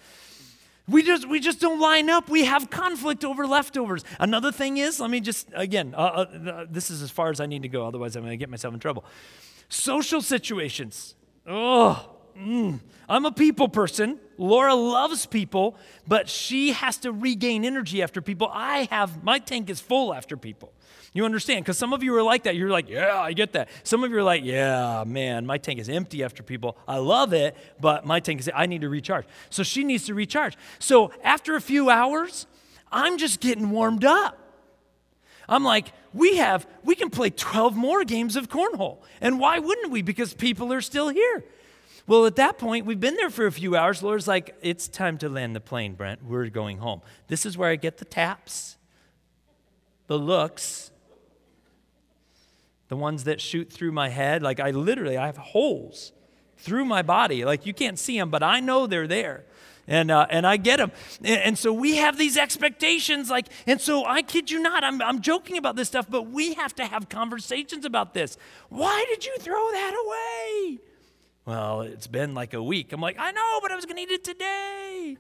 We 0.92 1.04
just, 1.04 1.28
we 1.28 1.40
just 1.40 1.62
don't 1.62 1.80
line 1.80 2.10
up. 2.10 2.30
We 2.30 2.44
have 2.46 2.70
conflict 2.70 3.24
over 3.24 3.48
leftovers. 3.48 4.04
Another 4.20 4.52
thing 4.52 4.78
is, 4.78 5.00
let 5.00 5.10
me 5.10 5.22
just, 5.22 5.48
again, 5.54 5.96
uh, 5.96 6.26
uh, 6.26 6.66
this 6.70 6.92
is 6.92 7.02
as 7.02 7.10
far 7.10 7.30
as 7.30 7.40
I 7.40 7.46
need 7.46 7.62
to 7.62 7.70
go, 7.70 7.88
otherwise, 7.88 8.16
I'm 8.16 8.24
going 8.24 8.32
to 8.32 8.38
get 8.38 8.50
myself 8.50 8.74
in 8.74 8.80
trouble. 8.80 9.06
Social 9.70 10.22
situations. 10.22 11.16
Oh, 11.48 12.10
mm. 12.38 12.80
I'm 13.08 13.26
a 13.26 13.32
people 13.32 13.70
person. 13.70 14.20
Laura 14.42 14.74
loves 14.74 15.28
people, 15.28 15.78
but 16.08 16.28
she 16.28 16.72
has 16.72 16.98
to 16.98 17.12
regain 17.12 17.64
energy 17.64 18.02
after 18.02 18.22
people. 18.22 18.50
I 18.52 18.88
have, 18.90 19.24
my 19.24 19.38
tank 19.38 19.70
is 19.70 19.80
full 19.80 20.14
after 20.14 20.36
people. 20.36 20.74
You 21.14 21.26
understand? 21.26 21.64
Because 21.64 21.78
some 21.78 21.94
of 21.94 22.02
you 22.02 22.16
are 22.16 22.24
like 22.24 22.44
that. 22.44 22.56
You're 22.56 22.72
like, 22.72 22.90
yeah, 22.90 23.20
I 23.20 23.34
get 23.34 23.54
that. 23.54 23.70
Some 23.84 24.04
of 24.04 24.10
you 24.10 24.18
are 24.18 24.24
like, 24.24 24.44
yeah, 24.44 25.04
man, 25.06 25.46
my 25.46 25.60
tank 25.60 25.80
is 25.80 25.90
empty 25.90 26.24
after 26.24 26.42
people. 26.42 26.76
I 26.88 26.98
love 26.98 27.34
it, 27.34 27.56
but 27.80 28.04
my 28.04 28.20
tank 28.20 28.40
is, 28.40 28.50
I 28.54 28.66
need 28.66 28.82
to 28.82 28.90
recharge. 28.90 29.26
So 29.52 29.62
she 29.62 29.84
needs 29.84 30.06
to 30.06 30.16
recharge. 30.16 30.58
So 30.80 31.12
after 31.24 31.56
a 31.56 31.62
few 31.62 31.92
hours, 31.92 32.48
I'm 32.92 33.20
just 33.20 33.42
getting 33.42 33.70
warmed 33.70 34.06
up. 34.06 34.40
I'm 35.48 35.64
like, 35.64 35.92
we 36.14 36.38
have, 36.38 36.66
we 36.84 36.96
can 36.96 37.12
play 37.12 37.30
12 37.30 37.76
more 37.76 38.04
games 38.06 38.36
of 38.36 38.50
cornhole. 38.50 38.98
And 39.20 39.40
why 39.40 39.60
wouldn't 39.60 39.92
we? 39.92 40.02
Because 40.02 40.34
people 40.34 40.74
are 40.74 40.82
still 40.82 41.10
here. 41.10 41.44
Well, 42.08 42.26
at 42.26 42.36
that 42.38 42.58
point, 42.58 42.86
we've 42.86 43.00
been 43.00 43.16
there 43.16 43.30
for 43.30 43.46
a 43.46 43.52
few 43.52 43.76
hours. 43.76 44.02
Laura's 44.02 44.28
like, 44.28 44.56
it's 44.62 44.88
time 44.88 45.18
to 45.20 45.30
land 45.30 45.56
the 45.56 45.60
plane, 45.60 45.94
Brent. 45.94 46.24
We're 46.24 46.50
going 46.50 46.80
home. 46.80 47.02
This 47.28 47.46
is 47.46 47.58
where 47.58 47.70
I 47.70 47.76
get 47.76 47.98
the 47.98 48.06
taps, 48.06 48.78
the 50.08 50.18
looks, 50.18 50.92
the 52.88 52.98
ones 52.98 53.24
that 53.26 53.40
shoot 53.40 53.72
through 53.72 53.92
my 53.92 54.10
head. 54.10 54.42
Like 54.42 54.60
I 54.60 54.72
literally, 54.72 55.18
I 55.18 55.28
have 55.28 55.38
holes 55.38 56.12
through 56.58 56.86
my 56.86 57.02
body. 57.02 57.46
Like 57.46 57.66
you 57.66 57.74
can't 57.74 57.98
see 57.98 58.18
them, 58.18 58.30
but 58.30 58.44
I 58.44 58.60
know 58.60 58.88
they're 58.88 59.08
there. 59.08 59.46
And, 59.88 60.12
uh, 60.12 60.28
and 60.30 60.46
I 60.46 60.58
get 60.58 60.78
them. 60.78 60.92
And, 61.24 61.42
and, 61.42 61.58
so 61.58 61.74
we 61.74 61.98
have 61.98 62.18
these 62.18 62.38
expectations. 62.38 63.30
Like, 63.30 63.48
and 63.66 63.82
so 63.82 64.06
I 64.06 64.22
kid 64.22 64.52
you 64.52 64.60
not, 64.60 64.84
I'm, 64.84 65.02
I'm 65.02 65.22
joking 65.22 65.58
about 65.58 65.76
this 65.76 65.88
stuff, 65.88 66.08
but 66.10 66.30
we 66.30 66.54
have 66.54 66.76
to 66.76 66.86
have 66.86 67.10
conversations 67.10 67.84
about 67.84 68.14
this. 68.14 68.38
Why 68.70 69.06
did 69.10 69.26
you 69.26 69.36
throw 69.40 69.72
that 69.72 69.94
away? 70.06 70.80
Well, 71.52 71.82
it's 71.82 72.08
been 72.08 72.34
like 72.34 72.54
a 72.54 72.64
week. 72.64 72.94
I'm 72.94 73.02
like, 73.02 73.18
I 73.20 73.34
know, 73.34 73.60
but 73.62 73.74
I 73.74 73.76
was 73.76 73.86
going 73.86 73.98
to 73.98 74.04
eat 74.04 74.10
it 74.10 74.24
today. 74.24 75.18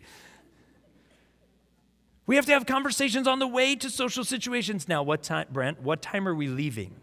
We 2.26 2.38
have 2.38 2.46
to 2.46 2.54
have 2.54 2.66
conversations 2.66 3.28
on 3.28 3.40
the 3.40 3.48
way 3.48 3.76
to 3.76 3.90
social 3.90 4.24
situations. 4.24 4.88
Now, 4.88 5.04
what 5.04 5.24
time, 5.24 5.48
Brent, 5.52 5.82
what 5.82 6.02
time 6.02 6.30
are 6.30 6.34
we 6.34 6.48
leaving? 6.48 6.96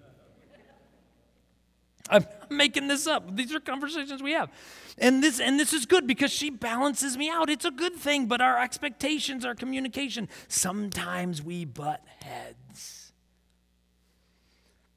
I'm 2.09 2.25
making 2.49 2.89
this 2.89 3.07
up. 3.07 3.37
These 3.37 3.55
are 3.55 3.61
conversations 3.61 4.23
we 4.23 4.33
have. 4.33 4.51
And 4.97 5.23
this 5.23 5.41
and 5.41 5.61
this 5.61 5.75
is 5.75 5.85
good 5.85 6.07
because 6.07 6.33
she 6.33 6.49
balances 6.49 7.19
me 7.19 7.29
out. 7.29 7.51
It's 7.51 7.67
a 7.67 7.71
good 7.71 7.97
thing, 7.97 8.29
but 8.29 8.41
our 8.41 8.59
expectations, 8.59 9.45
our 9.45 9.55
communication, 9.55 10.31
sometimes 10.49 11.43
we 11.43 11.67
butt 11.67 12.03
heads. 12.23 13.08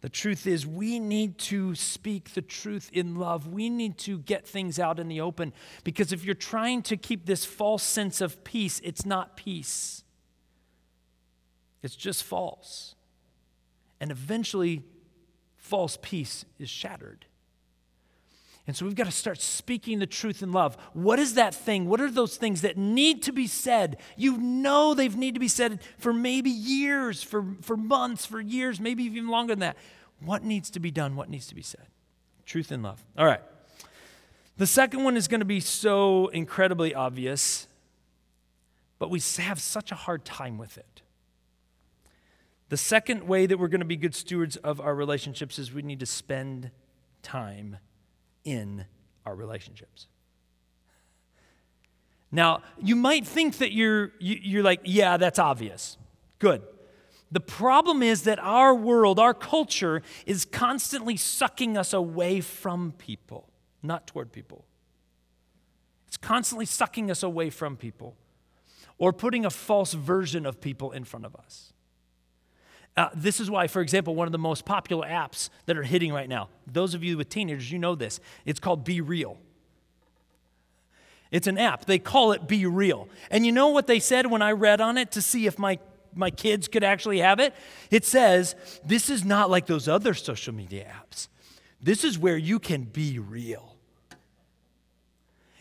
The 0.02 0.10
truth 0.10 0.48
is, 0.48 0.66
we 0.66 1.00
need 1.00 1.38
to 1.38 1.76
speak 1.76 2.34
the 2.34 2.42
truth 2.42 2.90
in 2.92 3.16
love. 3.16 3.48
We 3.48 3.70
need 3.70 4.00
to 4.00 4.18
get 4.18 4.48
things 4.48 4.80
out 4.80 5.00
in 5.00 5.08
the 5.08 5.22
open 5.22 5.54
because 5.84 6.12
if 6.12 6.26
you're 6.26 6.34
trying 6.34 6.82
to 6.84 6.98
keep 6.98 7.28
this 7.28 7.46
false 7.46 7.84
sense 7.84 8.20
of 8.20 8.44
peace, 8.44 8.82
it's 8.84 9.06
not 9.06 9.38
peace. 9.38 10.04
It's 11.84 11.96
just 11.96 12.24
false. 12.24 12.96
And 14.00 14.10
eventually, 14.10 14.84
false 15.58 16.00
peace 16.02 16.46
is 16.58 16.70
shattered. 16.70 17.26
And 18.68 18.76
so 18.76 18.86
we've 18.86 18.96
got 18.96 19.06
to 19.06 19.12
start 19.12 19.42
speaking 19.42 20.00
the 20.00 20.06
truth 20.06 20.44
in 20.44 20.52
love. 20.52 20.78
What 20.94 21.20
is 21.20 21.34
that 21.34 21.56
thing? 21.56 21.88
What 21.88 22.00
are 22.00 22.12
those 22.12 22.38
things 22.38 22.62
that 22.62 22.78
need 22.78 23.24
to 23.24 23.34
be 23.34 23.48
said? 23.48 23.98
You 24.16 24.38
know 24.38 24.94
they've 24.94 25.16
need 25.16 25.34
to 25.34 25.40
be 25.40 25.48
said 25.48 25.80
for 25.98 26.14
maybe 26.14 26.52
years, 26.52 27.24
for, 27.24 27.44
for 27.62 27.76
months, 27.76 28.26
for 28.26 28.40
years, 28.40 28.80
maybe 28.80 29.04
even 29.04 29.30
longer 29.30 29.54
than 29.54 29.60
that. 29.62 29.78
What 30.24 30.44
needs 30.44 30.70
to 30.72 30.80
be 30.80 30.92
done? 30.92 31.16
What 31.16 31.30
needs 31.30 31.48
to 31.48 31.56
be 31.56 31.64
said? 31.64 31.88
Truth 32.46 32.72
in 32.72 32.84
love. 32.84 33.04
All 33.18 33.26
right. 33.26 33.42
The 34.58 34.68
second 34.68 35.04
one 35.04 35.18
is 35.18 35.28
going 35.28 35.40
to 35.40 35.46
be 35.46 35.60
so 35.60 36.28
incredibly 36.28 36.94
obvious, 36.94 37.68
but 39.00 39.10
we 39.10 39.20
have 39.40 39.60
such 39.60 39.92
a 39.92 39.96
hard 39.96 40.24
time 40.24 40.60
with 40.60 40.78
it. 40.78 41.02
The 42.70 42.78
second 42.78 43.28
way 43.28 43.48
that 43.48 43.58
we're 43.58 43.70
going 43.70 43.82
to 43.82 43.86
be 43.86 43.98
good 43.98 44.14
stewards 44.14 44.56
of 44.58 44.80
our 44.80 44.94
relationships 44.94 45.58
is 45.58 45.74
we 45.74 45.82
need 45.82 46.00
to 46.00 46.06
spend 46.06 46.70
time 47.24 47.78
in 48.44 48.86
our 49.26 49.36
relationships. 49.36 50.08
Now, 52.32 52.62
you 52.82 52.96
might 52.96 53.28
think 53.28 53.58
that 53.58 53.74
you're, 53.74 54.14
you're 54.20 54.64
like, 54.64 54.82
yeah, 54.86 55.18
that's 55.18 55.38
obvious. 55.40 55.98
Good. 56.40 56.62
The 57.32 57.42
problem 57.42 58.02
is 58.04 58.24
that 58.24 58.40
our 58.40 58.74
world, 58.74 59.20
our 59.20 59.34
culture, 59.34 60.02
is 60.26 60.46
constantly 60.46 61.18
sucking 61.18 61.78
us 61.78 61.94
away 61.94 62.42
from 62.42 62.94
people, 62.98 63.50
not 63.84 64.08
toward 64.08 64.32
people. 64.32 64.66
It's 66.08 66.18
constantly 66.18 66.66
sucking 66.66 67.10
us 67.10 67.24
away 67.24 67.50
from 67.50 67.78
people 67.78 68.16
or 68.98 69.14
putting 69.14 69.46
a 69.46 69.50
false 69.50 69.94
version 69.94 70.46
of 70.46 70.60
people 70.60 70.92
in 70.92 71.06
front 71.06 71.26
of 71.26 71.36
us. 71.36 71.72
Uh, 72.98 73.10
this 73.16 73.40
is 73.40 73.50
why, 73.50 73.68
for 73.68 73.82
example, 73.82 74.16
one 74.16 74.28
of 74.28 74.32
the 74.32 74.38
most 74.38 74.66
popular 74.66 75.08
apps 75.08 75.50
that 75.66 75.78
are 75.78 75.84
hitting 75.84 76.12
right 76.12 76.28
now, 76.28 76.50
those 76.68 76.94
of 76.94 77.04
you 77.04 77.18
with 77.18 77.30
teenagers, 77.30 77.72
you 77.72 77.80
know 77.80 77.96
this, 77.96 78.20
it's 78.46 78.60
called 78.60 78.86
BeReal. 78.86 79.38
It's 81.32 81.48
an 81.48 81.58
app. 81.58 81.86
They 81.86 82.00
call 82.00 82.34
it 82.34 82.48
BeReal. 82.48 83.08
And 83.30 83.46
you 83.46 83.54
know 83.54 83.70
what 83.70 83.88
they 83.88 84.00
said 84.00 84.28
when 84.28 84.42
I 84.42 84.52
read 84.52 84.82
on 84.82 84.98
it 84.98 85.12
to 85.14 85.22
see 85.22 85.48
if 85.48 85.58
my 85.58 85.80
my 86.16 86.30
kids 86.30 86.68
could 86.68 86.84
actually 86.84 87.20
have 87.20 87.40
it. 87.40 87.54
It 87.90 88.06
says, 88.06 88.56
this 88.86 89.10
is 89.10 89.24
not 89.24 89.50
like 89.50 89.66
those 89.66 89.88
other 89.88 90.14
social 90.14 90.54
media 90.54 90.86
apps. 90.86 91.28
This 91.82 92.04
is 92.04 92.20
where 92.20 92.38
you 92.38 92.60
can 92.60 92.84
be 92.84 93.20
real. 93.20 93.76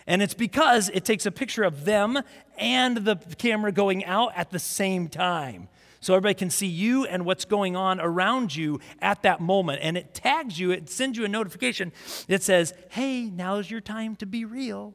And 0.07 0.23
it's 0.23 0.35
because 0.35 0.91
it 0.93 1.05
takes 1.05 1.25
a 1.25 1.31
picture 1.31 1.63
of 1.63 1.85
them 1.85 2.19
and 2.59 2.97
the 2.97 3.17
camera 3.39 3.71
going 3.71 4.05
out 4.05 4.33
at 4.35 4.51
the 4.51 4.59
same 4.59 5.09
time. 5.09 5.69
So 6.01 6.15
everybody 6.15 6.35
can 6.35 6.51
see 6.51 6.67
you 6.67 7.05
and 7.05 7.27
what's 7.27 7.45
going 7.45 7.77
on 7.77 8.01
around 8.01 8.57
you 8.57 8.81
at 9.01 9.23
that 9.23 9.41
moment. 9.41 9.81
And 9.83 9.99
it 9.99 10.15
tags 10.15 10.59
you, 10.59 10.71
it 10.71 10.89
sends 10.89 11.19
you 11.19 11.25
a 11.25 11.29
notification 11.29 11.93
that 12.27 12.43
says, 12.43 12.73
hey, 12.89 13.25
now's 13.25 13.71
your 13.71 13.83
time 13.83 14.17
to 14.17 14.27
be 14.27 14.47
real. 14.47 14.95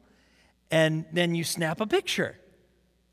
And 0.71 1.05
then 1.13 1.35
you 1.35 1.43
snap 1.43 1.79
a 1.79 1.85
picture 1.85 2.37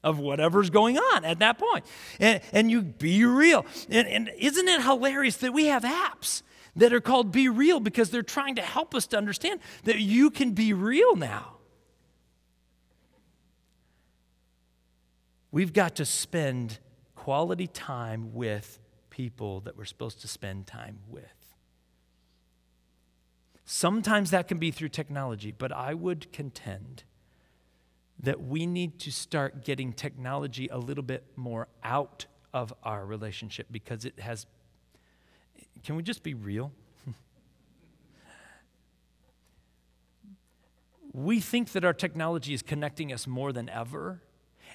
of 0.03 0.19
whatever's 0.19 0.71
going 0.71 0.99
on 0.99 1.25
at 1.25 1.39
that 1.41 1.59
point. 1.59 1.85
And, 2.19 2.41
and 2.53 2.71
you 2.71 2.81
be 2.83 3.25
real. 3.27 3.67
And, 3.91 4.09
and 4.09 4.31
isn't 4.39 4.69
it 4.69 4.83
hilarious 4.83 5.37
that 5.39 5.53
we 5.53 5.67
have 5.67 5.85
apps 5.85 6.43
that 6.77 6.95
are 6.95 7.01
called 7.01 7.33
BeReal 7.33 7.85
because 7.85 8.11
they're 8.11 8.23
trying 8.23 8.55
to 8.57 8.63
help 8.63 8.95
us 8.95 9.07
to 9.09 9.19
understand 9.19 9.61
that 9.85 9.99
you 9.99 10.31
can 10.31 10.53
be 10.53 10.73
real 10.73 11.15
now? 11.15 11.57
We've 15.51 15.75
got 15.75 15.97
to 15.97 16.07
spend 16.07 16.79
quality 17.23 17.69
time 17.69 18.35
with 18.35 18.81
people 19.09 19.61
that 19.61 19.77
we're 19.77 19.85
supposed 19.85 20.21
to 20.21 20.27
spend 20.27 20.67
time 20.67 20.99
with. 21.09 21.55
Sometimes 23.65 24.33
that 24.33 24.49
can 24.49 24.59
be 24.59 24.73
through 24.73 24.89
technology, 24.89 25.55
but 25.57 25.71
I 25.71 25.95
would 25.95 26.33
contend 26.33 27.05
that 28.19 28.43
we 28.43 28.67
need 28.67 28.99
to 28.99 29.13
start 29.13 29.65
getting 29.65 29.93
technology 29.93 30.67
a 30.67 30.79
little 30.79 31.05
bit 31.05 31.23
more 31.37 31.69
out 31.85 32.27
of 32.53 32.75
our 32.83 33.07
relationship 33.07 33.69
because 33.71 34.05
it 34.05 34.19
has. 34.19 34.47
Can 35.85 35.95
we 35.95 36.03
just 36.03 36.25
be 36.25 36.35
real? 36.35 36.73
we 41.13 41.39
think 41.39 41.71
that 41.71 41.85
our 41.85 41.95
technology 41.95 42.53
is 42.53 42.63
connecting 42.63 43.13
us 43.13 43.29
more 43.29 43.53
than 43.53 43.69
ever. 43.69 44.23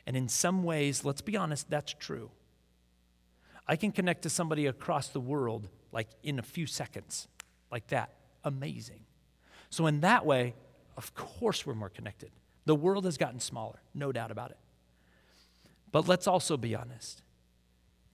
And 0.05 0.15
in 0.15 0.29
some 0.29 0.63
ways, 0.63 1.03
let's 1.03 1.19
be 1.19 1.35
honest, 1.35 1.69
that's 1.69 1.93
true. 1.93 2.31
I 3.67 3.75
can 3.75 3.91
connect 3.91 4.21
to 4.23 4.29
somebody 4.29 4.65
across 4.65 5.09
the 5.09 5.19
world 5.19 5.67
like 5.91 6.07
in 6.23 6.39
a 6.39 6.43
few 6.43 6.65
seconds, 6.65 7.27
like 7.71 7.87
that. 7.87 8.13
Amazing. 8.43 9.01
So, 9.69 9.87
in 9.87 10.01
that 10.01 10.25
way, 10.25 10.53
of 10.95 11.13
course, 11.13 11.65
we're 11.65 11.75
more 11.75 11.89
connected. 11.89 12.31
The 12.65 12.75
world 12.75 13.05
has 13.05 13.17
gotten 13.17 13.39
smaller, 13.39 13.81
no 13.93 14.11
doubt 14.11 14.31
about 14.31 14.51
it. 14.51 14.57
But 15.91 16.07
let's 16.07 16.27
also 16.27 16.57
be 16.57 16.75
honest 16.75 17.23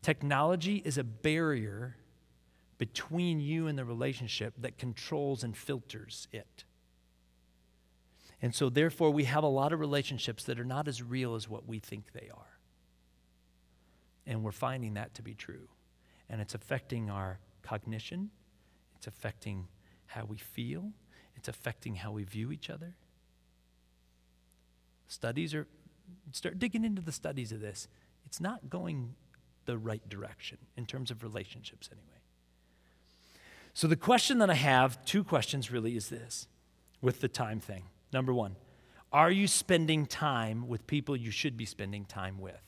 technology 0.02 0.82
is 0.84 0.98
a 0.98 1.04
barrier 1.04 1.96
between 2.78 3.40
you 3.40 3.68
and 3.68 3.78
the 3.78 3.86
relationship 3.86 4.54
that 4.58 4.78
controls 4.78 5.44
and 5.44 5.56
filters 5.56 6.28
it. 6.34 6.66
And 8.42 8.54
so, 8.54 8.70
therefore, 8.70 9.12
we 9.12 9.24
have 9.24 9.44
a 9.44 9.48
lot 9.48 9.72
of 9.72 9.80
relationships 9.80 10.44
that 10.46 10.60
are 10.60 10.66
not 10.66 10.90
as 10.90 11.02
real 11.02 11.36
as 11.36 11.48
what 11.48 11.66
we 11.66 11.80
think 11.80 12.12
they 12.12 12.30
are. 12.36 12.53
And 14.26 14.44
we're 14.44 14.52
finding 14.52 14.94
that 14.94 15.14
to 15.16 15.22
be 15.22 15.34
true. 15.34 15.68
And 16.30 16.42
it's 16.42 16.56
affecting 16.56 17.10
our 17.10 17.40
cognition, 17.62 18.30
it's 18.96 19.08
affecting 19.08 19.68
how 20.08 20.26
we 20.26 20.38
feel, 20.38 20.92
it's 21.36 21.48
affecting 21.48 21.96
how 21.96 22.12
we 22.12 22.24
view 22.24 22.52
each 22.52 22.70
other. 22.70 22.96
Studies 25.08 25.54
are, 25.54 25.68
start 26.32 26.60
digging 26.60 26.84
into 26.84 27.02
the 27.02 27.12
studies 27.12 27.52
of 27.52 27.60
this. 27.60 27.88
It's 28.26 28.40
not 28.40 28.70
going 28.70 29.16
the 29.66 29.78
right 29.78 30.08
direction 30.10 30.58
in 30.76 30.86
terms 30.86 31.12
of 31.12 31.24
relationships, 31.24 31.90
anyway. 31.92 32.08
So, 33.74 33.88
the 33.88 33.96
question 33.96 34.40
that 34.40 34.50
I 34.50 34.56
have, 34.56 35.04
two 35.06 35.24
questions 35.24 35.72
really, 35.72 35.96
is 35.96 36.10
this 36.10 36.48
with 37.02 37.22
the 37.22 37.28
time 37.28 37.60
thing. 37.60 37.86
Number 38.12 38.34
one, 38.34 38.56
are 39.12 39.32
you 39.32 39.48
spending 39.48 40.06
time 40.06 40.68
with 40.68 40.88
people 40.88 41.16
you 41.16 41.32
should 41.32 41.58
be 41.58 41.66
spending 41.66 42.06
time 42.06 42.40
with? 42.40 42.62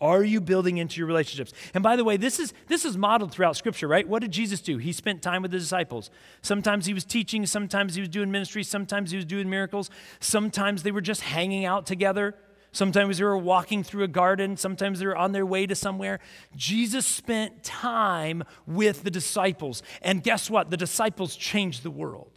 Are 0.00 0.24
you 0.24 0.40
building 0.40 0.78
into 0.78 0.98
your 0.98 1.06
relationships? 1.06 1.52
And 1.74 1.82
by 1.82 1.96
the 1.96 2.04
way, 2.04 2.16
this 2.16 2.38
is 2.38 2.54
this 2.68 2.86
is 2.86 2.96
modeled 2.96 3.32
throughout 3.32 3.56
scripture, 3.56 3.86
right? 3.86 4.08
What 4.08 4.22
did 4.22 4.30
Jesus 4.30 4.60
do? 4.60 4.78
He 4.78 4.92
spent 4.92 5.20
time 5.20 5.42
with 5.42 5.50
the 5.50 5.58
disciples. 5.58 6.10
Sometimes 6.40 6.86
he 6.86 6.94
was 6.94 7.04
teaching, 7.04 7.44
sometimes 7.44 7.94
he 7.94 8.00
was 8.00 8.08
doing 8.08 8.30
ministry, 8.30 8.64
sometimes 8.64 9.10
he 9.10 9.16
was 9.16 9.26
doing 9.26 9.50
miracles, 9.50 9.90
sometimes 10.18 10.84
they 10.84 10.90
were 10.90 11.02
just 11.02 11.20
hanging 11.20 11.64
out 11.66 11.86
together. 11.86 12.34
Sometimes 12.72 13.18
they 13.18 13.24
were 13.24 13.36
walking 13.36 13.82
through 13.82 14.04
a 14.04 14.08
garden, 14.08 14.56
sometimes 14.56 15.00
they 15.00 15.06
were 15.06 15.16
on 15.16 15.32
their 15.32 15.44
way 15.44 15.66
to 15.66 15.74
somewhere. 15.74 16.20
Jesus 16.54 17.04
spent 17.04 17.64
time 17.64 18.44
with 18.64 19.02
the 19.02 19.10
disciples. 19.10 19.82
And 20.02 20.22
guess 20.22 20.48
what? 20.48 20.70
The 20.70 20.76
disciples 20.76 21.34
changed 21.34 21.82
the 21.82 21.90
world 21.90 22.30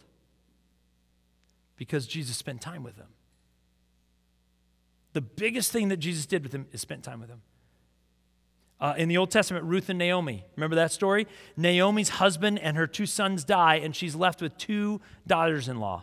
because 1.76 2.08
Jesus 2.08 2.36
spent 2.36 2.60
time 2.60 2.82
with 2.82 2.96
them. 2.96 3.10
The 5.12 5.20
biggest 5.20 5.70
thing 5.70 5.88
that 5.88 5.98
Jesus 5.98 6.26
did 6.26 6.42
with 6.42 6.50
them 6.50 6.66
is 6.72 6.80
spent 6.80 7.04
time 7.04 7.20
with 7.20 7.28
them. 7.28 7.42
Uh, 8.80 8.92
in 8.98 9.08
the 9.08 9.16
Old 9.16 9.30
Testament, 9.30 9.64
Ruth 9.64 9.88
and 9.88 9.98
Naomi. 9.98 10.44
Remember 10.56 10.76
that 10.76 10.92
story? 10.92 11.26
Naomi's 11.56 12.08
husband 12.08 12.58
and 12.58 12.76
her 12.76 12.86
two 12.86 13.06
sons 13.06 13.44
die, 13.44 13.76
and 13.76 13.94
she's 13.94 14.14
left 14.14 14.42
with 14.42 14.58
two 14.58 15.00
daughters 15.26 15.68
in 15.68 15.78
law. 15.78 16.02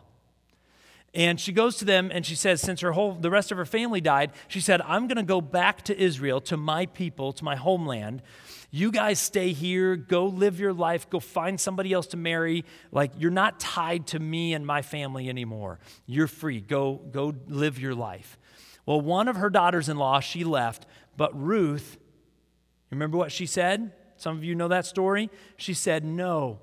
And 1.13 1.39
she 1.39 1.51
goes 1.51 1.75
to 1.77 1.86
them 1.86 2.10
and 2.13 2.25
she 2.25 2.36
says, 2.36 2.62
since 2.62 2.79
her 2.79 2.93
whole 2.93 3.15
the 3.15 3.29
rest 3.29 3.51
of 3.51 3.57
her 3.57 3.65
family 3.65 3.99
died, 3.99 4.31
she 4.47 4.62
said, 4.62 4.81
I'm 4.81 5.07
gonna 5.07 5.23
go 5.23 5.41
back 5.41 5.81
to 5.84 6.01
Israel, 6.01 6.39
to 6.41 6.55
my 6.55 6.86
people, 6.86 7.34
to 7.34 7.43
my 7.43 7.57
homeland. 7.57 8.21
You 8.71 8.91
guys 8.91 9.19
stay 9.19 9.51
here, 9.51 9.97
go 9.97 10.25
live 10.25 10.57
your 10.57 10.71
life, 10.71 11.10
go 11.10 11.19
find 11.19 11.60
somebody 11.60 11.91
else 11.91 12.07
to 12.07 12.17
marry. 12.17 12.63
Like 12.93 13.12
you're 13.17 13.29
not 13.29 13.60
tied 13.60 14.07
to 14.07 14.19
me 14.19 14.53
and 14.53 14.65
my 14.65 14.81
family 14.81 15.27
anymore. 15.27 15.79
You're 16.05 16.27
free. 16.27 16.62
Go, 16.62 16.95
go 17.12 17.34
live 17.49 17.77
your 17.77 17.93
life. 17.93 18.38
Well, 18.86 19.01
one 19.01 19.27
of 19.27 19.36
her 19.36 19.49
daughters-in-law, 19.49 20.21
she 20.21 20.45
left, 20.45 20.86
but 21.17 21.38
Ruth 21.39 21.97
Remember 22.91 23.17
what 23.17 23.32
she 23.32 23.45
said? 23.45 23.93
Some 24.17 24.38
of 24.38 24.43
you 24.43 24.54
know 24.54 24.67
that 24.67 24.86
story. 24.86 25.30
She 25.58 25.73
said, 25.73 26.06
No, 26.06 26.60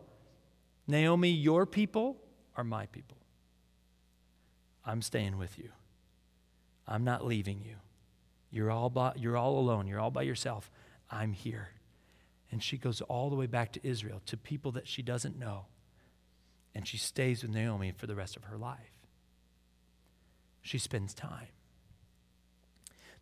Naomi, 0.86 1.30
your 1.30 1.66
people 1.66 2.16
are 2.56 2.64
my 2.64 2.86
people. 2.86 3.16
I'm 4.84 5.02
staying 5.02 5.36
with 5.38 5.58
you. 5.58 5.70
I'm 6.86 7.04
not 7.04 7.26
leaving 7.26 7.62
you. 7.64 7.76
You're 8.50 8.70
all, 8.70 8.88
by, 8.88 9.12
you're 9.16 9.36
all 9.36 9.58
alone. 9.58 9.86
You're 9.86 10.00
all 10.00 10.10
by 10.10 10.22
yourself. 10.22 10.70
I'm 11.10 11.32
here. 11.32 11.70
And 12.50 12.62
she 12.62 12.78
goes 12.78 13.02
all 13.02 13.28
the 13.28 13.36
way 13.36 13.46
back 13.46 13.72
to 13.72 13.86
Israel, 13.86 14.22
to 14.26 14.36
people 14.36 14.72
that 14.72 14.88
she 14.88 15.02
doesn't 15.02 15.38
know. 15.38 15.66
And 16.74 16.86
she 16.86 16.96
stays 16.96 17.42
with 17.42 17.50
Naomi 17.50 17.92
for 17.94 18.06
the 18.06 18.14
rest 18.14 18.36
of 18.36 18.44
her 18.44 18.56
life. 18.56 18.92
She 20.62 20.78
spends 20.78 21.12
time. 21.12 21.48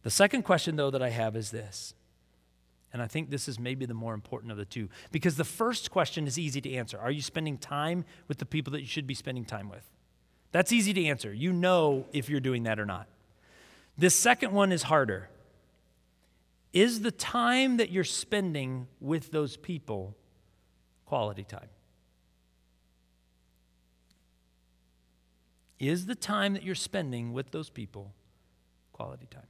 The 0.03 0.11
second 0.11 0.43
question, 0.43 0.77
though, 0.77 0.91
that 0.91 1.03
I 1.03 1.11
have 1.11 1.35
is 1.35 1.51
this 1.51 1.95
and 2.97 3.03
I 3.03 3.09
think 3.09 3.29
this 3.29 3.47
is 3.47 3.59
maybe 3.59 3.85
the 3.85 3.93
more 3.93 4.15
important 4.15 4.51
of 4.51 4.57
the 4.57 4.65
two. 4.65 4.89
Because 5.13 5.37
the 5.37 5.45
first 5.45 5.91
question 5.91 6.27
is 6.27 6.39
easy 6.39 6.63
to 6.63 6.73
answer 6.73 6.99
Are 6.99 7.11
you 7.11 7.21
spending 7.21 7.59
time 7.59 8.07
with 8.27 8.39
the 8.39 8.47
people 8.47 8.71
that 8.71 8.81
you 8.81 8.87
should 8.87 9.07
be 9.07 9.13
spending 9.13 9.45
time 9.45 9.69
with? 9.69 9.83
That's 10.51 10.73
easy 10.73 10.95
to 10.95 11.05
answer. 11.05 11.31
You 11.31 11.53
know 11.53 12.07
if 12.15 12.31
you're 12.31 12.41
doing 12.41 12.63
that 12.63 12.81
or 12.81 12.87
not. 12.87 13.07
This 13.99 14.15
second 14.15 14.53
one 14.53 14.73
is 14.73 14.85
harder. 14.85 15.29
Is 16.73 17.03
the 17.03 17.11
time 17.11 17.77
that 17.77 17.91
you're 17.91 18.03
spending 18.03 18.89
with 18.99 19.31
those 19.31 19.59
people 19.59 20.17
quality 21.05 21.45
time? 21.45 21.69
Is 25.79 26.07
the 26.07 26.15
time 26.15 26.55
that 26.55 26.63
you're 26.63 26.75
spending 26.75 27.35
with 27.35 27.51
those 27.51 27.69
people 27.69 28.15
quality 28.95 29.27
time? 29.31 29.49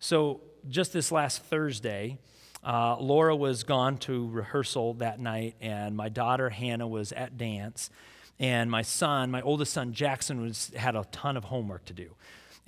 So, 0.00 0.40
just 0.68 0.92
this 0.92 1.10
last 1.10 1.42
Thursday, 1.44 2.18
uh, 2.64 2.96
Laura 3.00 3.34
was 3.34 3.64
gone 3.64 3.98
to 3.98 4.28
rehearsal 4.28 4.94
that 4.94 5.18
night, 5.18 5.56
and 5.60 5.96
my 5.96 6.08
daughter 6.08 6.50
Hannah 6.50 6.86
was 6.86 7.12
at 7.12 7.36
dance, 7.36 7.90
and 8.38 8.70
my 8.70 8.82
son, 8.82 9.30
my 9.30 9.40
oldest 9.42 9.72
son 9.72 9.92
Jackson, 9.92 10.40
was 10.40 10.70
had 10.76 10.94
a 10.94 11.04
ton 11.10 11.36
of 11.36 11.44
homework 11.44 11.84
to 11.86 11.92
do. 11.92 12.14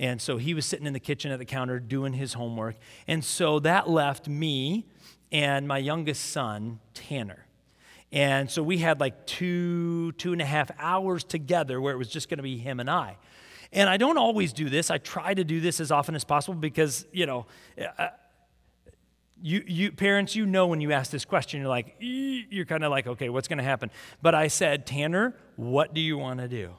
And 0.00 0.20
so 0.20 0.38
he 0.38 0.54
was 0.54 0.64
sitting 0.64 0.86
in 0.86 0.92
the 0.92 1.00
kitchen 1.00 1.30
at 1.30 1.38
the 1.38 1.44
counter 1.44 1.78
doing 1.78 2.14
his 2.14 2.32
homework. 2.32 2.76
And 3.06 3.22
so 3.22 3.58
that 3.60 3.88
left 3.88 4.26
me 4.26 4.86
and 5.30 5.68
my 5.68 5.76
youngest 5.76 6.30
son, 6.30 6.80
Tanner. 6.94 7.44
And 8.10 8.50
so 8.50 8.62
we 8.62 8.78
had 8.78 8.98
like 8.98 9.26
two, 9.26 10.12
two 10.12 10.32
and 10.32 10.40
a 10.40 10.46
half 10.46 10.70
hours 10.78 11.22
together 11.22 11.80
where 11.80 11.92
it 11.92 11.98
was 11.98 12.08
just 12.08 12.28
going 12.28 12.38
to 12.38 12.42
be 12.42 12.56
him 12.56 12.80
and 12.80 12.90
I. 12.90 13.18
And 13.72 13.88
I 13.88 13.96
don't 13.96 14.18
always 14.18 14.52
do 14.52 14.68
this. 14.68 14.90
I 14.90 14.98
try 14.98 15.32
to 15.34 15.44
do 15.44 15.60
this 15.60 15.80
as 15.80 15.90
often 15.90 16.14
as 16.14 16.24
possible 16.24 16.58
because, 16.58 17.06
you 17.12 17.26
know, 17.26 17.46
uh, 17.98 18.08
you, 19.42 19.64
you 19.66 19.92
parents, 19.92 20.34
you 20.34 20.44
know 20.44 20.66
when 20.66 20.80
you 20.80 20.92
ask 20.92 21.10
this 21.10 21.24
question, 21.24 21.60
you're 21.60 21.68
like, 21.68 21.96
you're 22.00 22.64
kind 22.64 22.84
of 22.84 22.90
like, 22.90 23.06
okay, 23.06 23.28
what's 23.28 23.48
going 23.48 23.58
to 23.58 23.64
happen? 23.64 23.90
But 24.20 24.34
I 24.34 24.48
said, 24.48 24.86
Tanner, 24.86 25.34
what 25.56 25.94
do 25.94 26.00
you 26.00 26.18
want 26.18 26.40
to 26.40 26.48
do? 26.48 26.70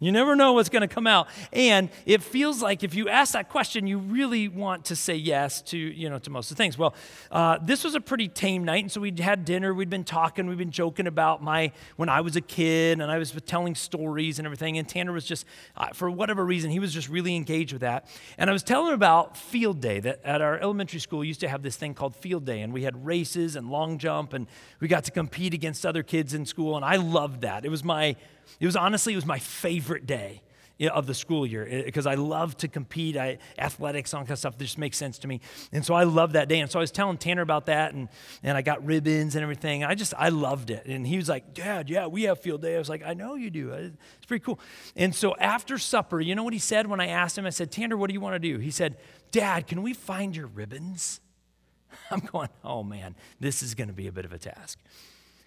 You 0.00 0.12
never 0.12 0.36
know 0.36 0.52
what's 0.52 0.68
going 0.68 0.82
to 0.82 0.88
come 0.88 1.08
out. 1.08 1.26
And 1.52 1.90
it 2.06 2.22
feels 2.22 2.62
like 2.62 2.84
if 2.84 2.94
you 2.94 3.08
ask 3.08 3.32
that 3.32 3.48
question, 3.48 3.88
you 3.88 3.98
really 3.98 4.46
want 4.46 4.84
to 4.86 4.96
say 4.96 5.16
yes 5.16 5.60
to, 5.62 5.76
you 5.76 6.08
know, 6.08 6.20
to 6.20 6.30
most 6.30 6.52
of 6.52 6.56
the 6.56 6.62
things. 6.62 6.78
Well, 6.78 6.94
uh, 7.32 7.58
this 7.60 7.82
was 7.82 7.96
a 7.96 8.00
pretty 8.00 8.28
tame 8.28 8.62
night. 8.62 8.84
And 8.84 8.92
so 8.92 9.00
we'd 9.00 9.18
had 9.18 9.44
dinner. 9.44 9.74
We'd 9.74 9.90
been 9.90 10.04
talking. 10.04 10.46
We'd 10.48 10.58
been 10.58 10.70
joking 10.70 11.08
about 11.08 11.42
my, 11.42 11.72
when 11.96 12.08
I 12.08 12.20
was 12.20 12.36
a 12.36 12.40
kid 12.40 13.00
and 13.00 13.10
I 13.10 13.18
was 13.18 13.32
telling 13.44 13.74
stories 13.74 14.38
and 14.38 14.46
everything. 14.46 14.78
And 14.78 14.88
Tanner 14.88 15.12
was 15.12 15.24
just, 15.24 15.44
uh, 15.76 15.88
for 15.88 16.08
whatever 16.08 16.44
reason, 16.44 16.70
he 16.70 16.78
was 16.78 16.94
just 16.94 17.08
really 17.08 17.34
engaged 17.34 17.72
with 17.72 17.82
that. 17.82 18.08
And 18.38 18.48
I 18.48 18.52
was 18.52 18.62
telling 18.62 18.88
him 18.88 18.94
about 18.94 19.36
field 19.36 19.80
day 19.80 19.98
that 19.98 20.20
at 20.24 20.40
our 20.40 20.58
elementary 20.58 21.00
school 21.00 21.24
used 21.24 21.40
to 21.40 21.48
have 21.48 21.62
this 21.62 21.74
thing 21.74 21.94
called 21.94 22.14
field 22.14 22.44
day. 22.44 22.60
And 22.60 22.72
we 22.72 22.84
had 22.84 23.04
races 23.04 23.56
and 23.56 23.68
long 23.68 23.98
jump 23.98 24.32
and 24.32 24.46
we 24.78 24.86
got 24.86 25.02
to 25.04 25.10
compete 25.10 25.54
against 25.54 25.84
other 25.84 26.04
kids 26.04 26.34
in 26.34 26.46
school. 26.46 26.76
And 26.76 26.84
I 26.84 26.96
loved 26.96 27.40
that. 27.40 27.64
It 27.64 27.68
was 27.68 27.82
my, 27.82 28.14
it 28.60 28.66
was 28.66 28.76
honestly, 28.76 29.12
it 29.12 29.16
was 29.16 29.26
my 29.26 29.38
favorite 29.38 30.06
day 30.06 30.42
of 30.86 31.06
the 31.06 31.14
school 31.14 31.44
year 31.44 31.66
eh, 31.68 31.82
because 31.84 32.06
I 32.06 32.14
love 32.14 32.56
to 32.58 32.68
compete. 32.68 33.16
I, 33.16 33.38
athletics, 33.58 34.14
all 34.14 34.20
kind 34.20 34.30
of 34.30 34.38
stuff 34.38 34.56
just 34.58 34.78
makes 34.78 34.96
sense 34.96 35.18
to 35.18 35.28
me. 35.28 35.40
And 35.72 35.84
so 35.84 35.94
I 35.94 36.04
love 36.04 36.34
that 36.34 36.48
day. 36.48 36.60
And 36.60 36.70
so 36.70 36.78
I 36.78 36.82
was 36.82 36.92
telling 36.92 37.18
Tanner 37.18 37.42
about 37.42 37.66
that 37.66 37.94
and, 37.94 38.08
and 38.44 38.56
I 38.56 38.62
got 38.62 38.84
ribbons 38.86 39.34
and 39.34 39.42
everything. 39.42 39.82
I 39.82 39.94
just, 39.96 40.14
I 40.16 40.28
loved 40.28 40.70
it. 40.70 40.86
And 40.86 41.06
he 41.06 41.16
was 41.16 41.28
like, 41.28 41.52
Dad, 41.52 41.90
yeah, 41.90 42.06
we 42.06 42.24
have 42.24 42.40
field 42.40 42.62
day. 42.62 42.76
I 42.76 42.78
was 42.78 42.88
like, 42.88 43.02
I 43.04 43.14
know 43.14 43.34
you 43.34 43.50
do. 43.50 43.72
It's 43.72 44.26
pretty 44.26 44.44
cool. 44.44 44.60
And 44.94 45.14
so 45.14 45.34
after 45.36 45.78
supper, 45.78 46.20
you 46.20 46.34
know 46.34 46.44
what 46.44 46.52
he 46.52 46.60
said 46.60 46.86
when 46.86 47.00
I 47.00 47.08
asked 47.08 47.36
him? 47.36 47.46
I 47.46 47.50
said, 47.50 47.72
Tanner, 47.72 47.96
what 47.96 48.08
do 48.08 48.14
you 48.14 48.20
want 48.20 48.34
to 48.34 48.38
do? 48.38 48.58
He 48.58 48.70
said, 48.70 48.96
Dad, 49.32 49.66
can 49.66 49.82
we 49.82 49.94
find 49.94 50.36
your 50.36 50.46
ribbons? 50.46 51.20
I'm 52.10 52.20
going, 52.20 52.48
oh 52.64 52.84
man, 52.84 53.16
this 53.40 53.62
is 53.62 53.74
going 53.74 53.88
to 53.88 53.94
be 53.94 54.06
a 54.06 54.12
bit 54.12 54.24
of 54.24 54.32
a 54.32 54.38
task. 54.38 54.78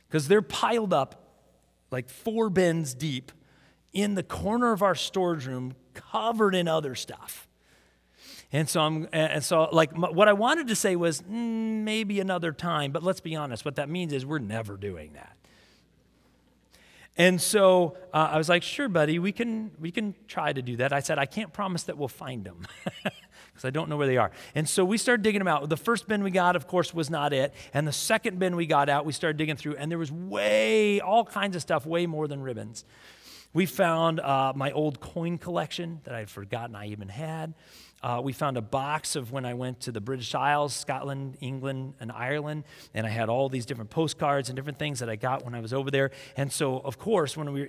Because 0.08 0.28
they're 0.28 0.42
piled 0.42 0.94
up 0.94 1.21
like 1.92 2.10
four 2.10 2.50
bins 2.50 2.94
deep 2.94 3.32
in 3.94 4.16
the 4.16 4.24
corner 4.24 4.72
of 4.72 4.82
our 4.82 4.96
storage 4.96 5.46
room, 5.46 5.76
covered 5.94 6.56
in 6.56 6.68
other 6.68 6.96
stuff. 6.96 7.48
And 8.54 8.68
so 8.68 8.82
I'm, 8.82 9.08
and 9.14 9.44
so 9.44 9.70
like 9.72 9.96
what 9.96 10.28
I 10.28 10.34
wanted 10.34 10.68
to 10.68 10.76
say 10.76 10.96
was 10.96 11.22
mm, 11.22 11.84
maybe 11.84 12.20
another 12.20 12.52
time, 12.52 12.92
but 12.92 13.04
let's 13.04 13.22
be 13.22 13.36
honest. 13.36 13.64
What 13.64 13.76
that 13.76 13.90
means 13.90 14.12
is 14.12 14.26
we're 14.26 14.40
never 14.40 14.76
doing 14.76 15.14
that. 15.14 15.38
And 17.18 17.42
so 17.42 17.98
uh, 18.14 18.30
I 18.32 18.38
was 18.38 18.50
like, 18.50 18.64
sure, 18.64 18.90
buddy, 18.90 19.20
we 19.20 19.32
can 19.32 19.72
we 19.80 19.92
can 19.92 20.16
try 20.28 20.52
to 20.52 20.62
do 20.62 20.78
that. 20.78 20.92
I 20.94 21.02
said, 21.02 21.20
I 21.20 21.26
can't 21.26 21.54
promise 21.54 21.84
that 21.84 21.98
we'll 21.98 22.08
find 22.08 22.44
them. 22.44 22.66
because 23.62 23.68
I 23.68 23.72
don't 23.72 23.90
know 23.90 23.98
where 23.98 24.08
they 24.08 24.18
are. 24.18 24.32
And 24.56 24.68
so 24.68 24.84
we 24.84 24.98
started 24.98 25.22
digging 25.22 25.40
them 25.40 25.48
out. 25.48 25.68
The 25.70 25.78
first 25.78 26.08
bin 26.08 26.24
we 26.24 26.32
got, 26.32 26.56
of 26.56 26.68
course, 26.68 26.94
was 26.94 27.10
not 27.10 27.34
it. 27.34 27.54
And 27.74 27.88
the 27.88 27.92
second 27.92 28.40
bin 28.40 28.56
we 28.56 28.66
got 28.66 28.90
out, 28.90 29.06
we 29.06 29.14
started 29.14 29.38
digging 29.38 29.56
through, 29.56 29.76
and 29.76 29.92
there 29.92 30.00
was 30.00 30.12
way, 30.12 31.00
all 31.00 31.24
kinds 31.24 31.56
of 31.56 31.62
stuff, 31.62 31.86
way 31.86 32.08
more 32.08 32.28
than 32.28 32.42
ribbons. 32.42 32.86
We 33.54 33.66
found 33.66 34.20
uh, 34.20 34.54
my 34.56 34.72
old 34.72 35.00
coin 35.00 35.38
collection 35.38 36.00
that 36.06 36.16
I'd 36.16 36.30
forgotten 36.30 36.76
I 36.76 36.88
even 36.88 37.10
had. 37.10 37.54
Uh, 38.04 38.20
we 38.24 38.34
found 38.34 38.58
a 38.58 38.62
box 38.62 39.16
of 39.16 39.32
when 39.32 39.46
I 39.46 39.54
went 39.54 39.82
to 39.82 39.92
the 39.92 40.02
British 40.02 40.34
Isles, 40.34 40.74
Scotland, 40.74 41.38
England, 41.40 41.94
and 42.00 42.12
Ireland, 42.12 42.64
and 42.96 43.06
I 43.06 43.10
had 43.10 43.30
all 43.30 43.48
these 43.48 43.66
different 43.66 43.92
postcards 43.92 44.50
and 44.50 44.56
different 44.56 44.80
things 44.80 45.00
that 45.00 45.10
I 45.10 45.16
got 45.16 45.46
when 45.46 45.54
I 45.54 45.60
was 45.60 45.72
over 45.72 45.92
there. 45.92 46.10
And 46.36 46.52
so, 46.52 46.80
of 46.80 46.98
course, 46.98 47.38
when 47.38 47.54
we 47.54 47.62
were, 47.62 47.68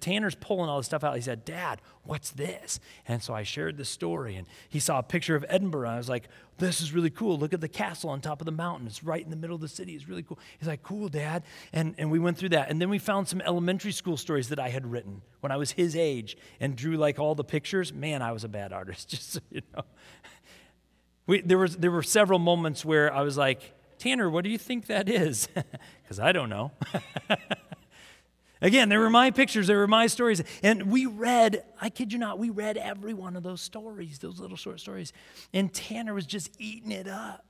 Tanner's 0.00 0.34
pulling 0.36 0.70
all 0.70 0.78
this 0.78 0.86
stuff 0.86 1.04
out, 1.04 1.14
he 1.16 1.20
said, 1.20 1.44
"Dad, 1.44 1.82
what's 2.04 2.30
this?" 2.30 2.80
And 3.06 3.22
so 3.22 3.34
I 3.34 3.42
shared 3.42 3.76
the 3.76 3.84
story, 3.84 4.36
and 4.36 4.46
he 4.68 4.78
saw 4.78 4.98
a 4.98 5.02
picture 5.02 5.34
of 5.36 5.44
Edinburgh. 5.48 5.88
I 5.90 5.96
was 5.96 6.08
like, 6.08 6.28
"This 6.58 6.80
is 6.80 6.92
really 6.92 7.10
cool. 7.10 7.38
Look 7.38 7.52
at 7.52 7.60
the 7.60 7.68
castle 7.68 8.10
on 8.10 8.20
top 8.20 8.40
of 8.40 8.44
the 8.44 8.52
mountain. 8.52 8.86
It's 8.86 9.02
right 9.02 9.22
in 9.22 9.30
the 9.30 9.36
middle 9.36 9.54
of 9.54 9.60
the 9.60 9.68
city. 9.68 9.94
It's 9.94 10.08
really 10.08 10.22
cool." 10.22 10.38
He's 10.58 10.68
like, 10.68 10.82
"Cool, 10.82 11.08
Dad." 11.08 11.42
And 11.72 11.94
and 11.98 12.10
we 12.10 12.18
went 12.18 12.38
through 12.38 12.50
that, 12.50 12.70
and 12.70 12.80
then 12.80 12.90
we 12.90 12.98
found 12.98 13.28
some 13.28 13.40
elementary 13.40 13.92
school 13.92 14.16
stories 14.16 14.48
that 14.48 14.58
I 14.58 14.68
had 14.68 14.90
written 14.90 15.22
when 15.40 15.52
I 15.52 15.56
was 15.56 15.72
his 15.72 15.96
age, 15.96 16.36
and 16.60 16.76
drew 16.76 16.96
like 16.96 17.18
all 17.18 17.34
the 17.34 17.44
pictures. 17.44 17.92
Man, 17.92 18.22
I 18.22 18.32
was 18.32 18.44
a 18.44 18.48
bad 18.48 18.72
artist, 18.72 19.08
just 19.10 19.32
so 19.32 19.40
you 19.50 19.62
know. 19.76 19.82
We, 21.26 21.40
there, 21.40 21.58
was, 21.58 21.76
there 21.76 21.90
were 21.90 22.02
several 22.02 22.38
moments 22.38 22.84
where 22.84 23.12
I 23.12 23.22
was 23.22 23.38
like, 23.38 23.72
Tanner, 23.98 24.28
what 24.28 24.44
do 24.44 24.50
you 24.50 24.58
think 24.58 24.86
that 24.86 25.08
is? 25.08 25.48
Because 26.02 26.20
I 26.20 26.32
don't 26.32 26.50
know. 26.50 26.70
Again, 28.64 28.88
they 28.88 28.96
were 28.96 29.10
my 29.10 29.30
pictures, 29.30 29.66
they 29.66 29.74
were 29.74 29.86
my 29.86 30.06
stories. 30.06 30.42
And 30.62 30.90
we 30.90 31.04
read, 31.04 31.62
I 31.82 31.90
kid 31.90 32.14
you 32.14 32.18
not, 32.18 32.38
we 32.38 32.48
read 32.48 32.78
every 32.78 33.12
one 33.12 33.36
of 33.36 33.42
those 33.42 33.60
stories, 33.60 34.20
those 34.20 34.40
little 34.40 34.56
short 34.56 34.80
stories. 34.80 35.12
And 35.52 35.70
Tanner 35.70 36.14
was 36.14 36.24
just 36.24 36.50
eating 36.58 36.90
it 36.90 37.06
up. 37.06 37.44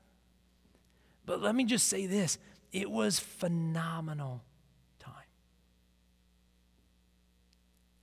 But 1.25 1.41
let 1.41 1.55
me 1.55 1.67
just 1.67 1.87
say 1.87 2.07
this 2.07 2.37
it 2.73 2.91
was 2.91 3.21
phenomenal 3.21 4.43
time. 4.99 5.13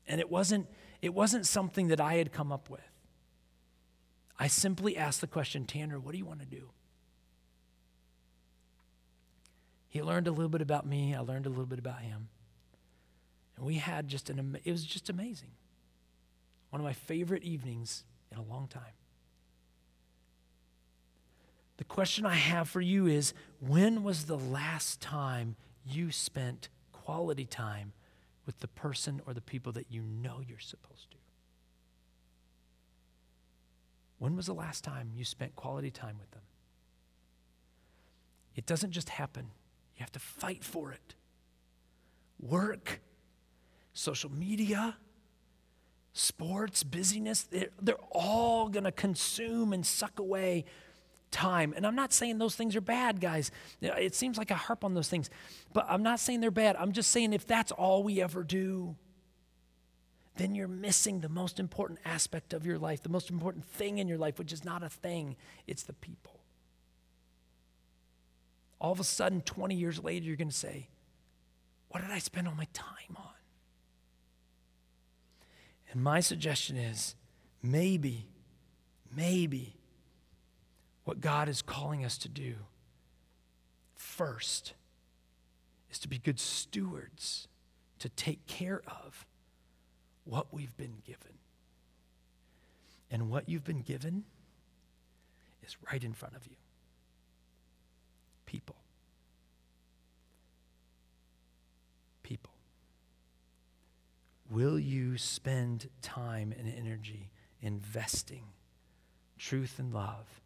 And 0.07 0.21
it 0.21 0.31
wasn't, 0.31 0.67
it 1.01 1.13
wasn't 1.13 1.45
something 1.45 1.89
that 1.89 1.99
I 1.99 2.13
had 2.13 2.31
come 2.31 2.49
up 2.49 2.69
with. 2.69 2.79
I 4.39 4.47
simply 4.47 4.95
asked 4.95 5.19
the 5.19 5.27
question, 5.27 5.65
Tanner, 5.65 5.99
what 5.99 6.13
do 6.13 6.17
you 6.17 6.25
want 6.25 6.39
to 6.39 6.45
do? 6.45 6.69
He 9.89 10.01
learned 10.01 10.29
a 10.29 10.31
little 10.31 10.47
bit 10.47 10.61
about 10.61 10.85
me. 10.85 11.13
I 11.13 11.19
learned 11.19 11.45
a 11.45 11.49
little 11.49 11.65
bit 11.65 11.77
about 11.77 11.99
him. 11.99 12.29
And 13.61 13.67
we 13.67 13.75
had 13.75 14.07
just 14.07 14.31
an, 14.31 14.57
it 14.63 14.71
was 14.71 14.83
just 14.83 15.07
amazing. 15.11 15.51
One 16.71 16.79
of 16.79 16.83
my 16.83 16.93
favorite 16.93 17.43
evenings 17.43 18.05
in 18.31 18.39
a 18.39 18.41
long 18.41 18.67
time. 18.67 18.95
The 21.77 21.83
question 21.83 22.25
I 22.25 22.33
have 22.33 22.67
for 22.67 22.81
you 22.81 23.05
is 23.05 23.35
when 23.59 24.01
was 24.01 24.25
the 24.25 24.37
last 24.37 24.99
time 24.99 25.57
you 25.85 26.11
spent 26.11 26.69
quality 26.91 27.45
time 27.45 27.93
with 28.47 28.61
the 28.61 28.67
person 28.67 29.21
or 29.27 29.33
the 29.35 29.41
people 29.41 29.71
that 29.73 29.91
you 29.91 30.01
know 30.01 30.41
you're 30.43 30.57
supposed 30.57 31.11
to? 31.11 31.17
When 34.17 34.35
was 34.35 34.47
the 34.47 34.55
last 34.55 34.83
time 34.83 35.11
you 35.15 35.23
spent 35.23 35.55
quality 35.55 35.91
time 35.91 36.17
with 36.19 36.31
them? 36.31 36.41
It 38.55 38.65
doesn't 38.65 38.89
just 38.89 39.09
happen, 39.09 39.51
you 39.95 39.99
have 39.99 40.11
to 40.13 40.19
fight 40.19 40.63
for 40.63 40.91
it. 40.91 41.13
Work, 42.39 43.01
social 43.93 44.31
media, 44.31 44.97
sports, 46.13 46.83
busyness, 46.83 47.43
they're, 47.43 47.69
they're 47.81 47.95
all 48.11 48.69
going 48.69 48.83
to 48.83 48.91
consume 48.91 49.73
and 49.73 49.85
suck 49.85 50.19
away 50.19 50.65
time. 51.31 51.73
And 51.75 51.87
I'm 51.87 51.95
not 51.95 52.13
saying 52.13 52.37
those 52.37 52.55
things 52.55 52.75
are 52.75 52.81
bad, 52.81 53.21
guys. 53.21 53.51
It 53.81 54.13
seems 54.15 54.37
like 54.37 54.51
I 54.51 54.55
harp 54.55 54.83
on 54.83 54.93
those 54.93 55.07
things, 55.07 55.29
but 55.73 55.85
I'm 55.89 56.03
not 56.03 56.19
saying 56.19 56.41
they're 56.41 56.51
bad. 56.51 56.75
I'm 56.75 56.91
just 56.91 57.11
saying 57.11 57.33
if 57.33 57.47
that's 57.47 57.71
all 57.71 58.03
we 58.03 58.21
ever 58.21 58.43
do, 58.43 58.95
then 60.35 60.55
you're 60.55 60.67
missing 60.67 61.21
the 61.21 61.29
most 61.29 61.59
important 61.59 61.99
aspect 62.05 62.53
of 62.53 62.65
your 62.65 62.77
life, 62.77 63.03
the 63.03 63.09
most 63.09 63.29
important 63.29 63.65
thing 63.65 63.97
in 63.97 64.07
your 64.07 64.17
life, 64.17 64.39
which 64.39 64.53
is 64.53 64.63
not 64.63 64.83
a 64.83 64.89
thing, 64.89 65.35
it's 65.67 65.83
the 65.83 65.93
people. 65.93 66.39
All 68.79 68.91
of 68.91 68.99
a 68.99 69.03
sudden, 69.03 69.41
20 69.41 69.75
years 69.75 70.03
later, 70.03 70.25
you're 70.25 70.35
going 70.35 70.49
to 70.49 70.55
say, 70.55 70.89
What 71.89 72.01
did 72.01 72.11
I 72.11 72.19
spend 72.19 72.47
all 72.47 72.55
my 72.55 72.67
time 72.73 73.15
on? 73.15 73.40
And 75.91 76.01
my 76.01 76.21
suggestion 76.21 76.77
is 76.77 77.15
maybe, 77.61 78.27
maybe 79.15 79.75
what 81.03 81.19
God 81.19 81.49
is 81.49 81.61
calling 81.61 82.05
us 82.05 82.17
to 82.19 82.29
do 82.29 82.55
first 83.95 84.73
is 85.91 85.99
to 85.99 86.07
be 86.07 86.17
good 86.17 86.39
stewards, 86.39 87.47
to 87.99 88.07
take 88.09 88.47
care 88.47 88.81
of 88.87 89.25
what 90.23 90.53
we've 90.53 90.75
been 90.77 91.01
given. 91.05 91.33
And 93.09 93.29
what 93.29 93.49
you've 93.49 93.65
been 93.65 93.81
given 93.81 94.23
is 95.63 95.75
right 95.91 96.01
in 96.01 96.13
front 96.13 96.35
of 96.35 96.47
you 96.47 96.55
people. 98.45 98.75
People. 102.23 102.51
Will 104.51 104.77
you 104.77 105.17
spend 105.17 105.89
time 106.01 106.53
and 106.59 106.67
energy 106.67 107.31
investing 107.61 108.43
truth 109.39 109.79
and 109.79 109.93
love 109.93 110.41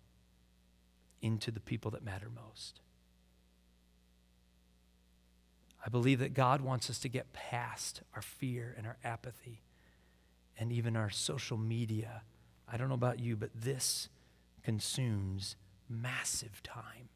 into 1.24 1.50
the 1.50 1.60
people 1.60 1.90
that 1.90 2.06
matter 2.06 2.28
most? 2.30 2.82
I 5.84 5.90
believe 5.90 6.20
that 6.20 6.36
God 6.36 6.62
wants 6.62 6.88
us 6.92 7.00
to 7.00 7.10
get 7.10 7.34
past 7.34 8.04
our 8.14 8.22
fear 8.22 8.76
and 8.78 8.86
our 8.86 8.98
apathy 9.04 9.64
and 10.60 10.72
even 10.72 10.96
our 10.96 11.10
social 11.10 11.58
media. 11.58 12.22
I 12.72 12.78
don't 12.78 12.90
know 12.90 12.94
about 12.94 13.20
you, 13.20 13.36
but 13.36 13.50
this 13.56 14.10
consumes 14.62 15.56
massive 15.90 16.62
time. 16.62 17.10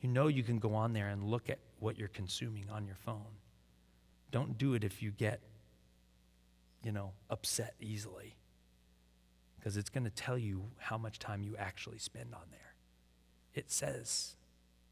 You 0.00 0.08
know 0.08 0.26
you 0.26 0.42
can 0.42 0.58
go 0.58 0.74
on 0.74 0.92
there 0.92 1.08
and 1.08 1.22
look 1.22 1.48
at 1.48 1.60
what 1.78 1.96
you're 1.96 2.08
consuming 2.08 2.66
on 2.68 2.84
your 2.84 2.96
phone. 2.96 3.36
Don't 4.30 4.56
do 4.56 4.74
it 4.74 4.84
if 4.84 5.02
you 5.02 5.10
get, 5.10 5.40
you 6.84 6.92
know, 6.92 7.12
upset 7.28 7.74
easily, 7.80 8.36
because 9.58 9.76
it's 9.76 9.90
going 9.90 10.04
to 10.04 10.10
tell 10.10 10.38
you 10.38 10.64
how 10.78 10.96
much 10.96 11.18
time 11.18 11.42
you 11.42 11.56
actually 11.56 11.98
spend 11.98 12.34
on 12.34 12.46
there. 12.50 12.74
It 13.54 13.70
says, 13.70 14.36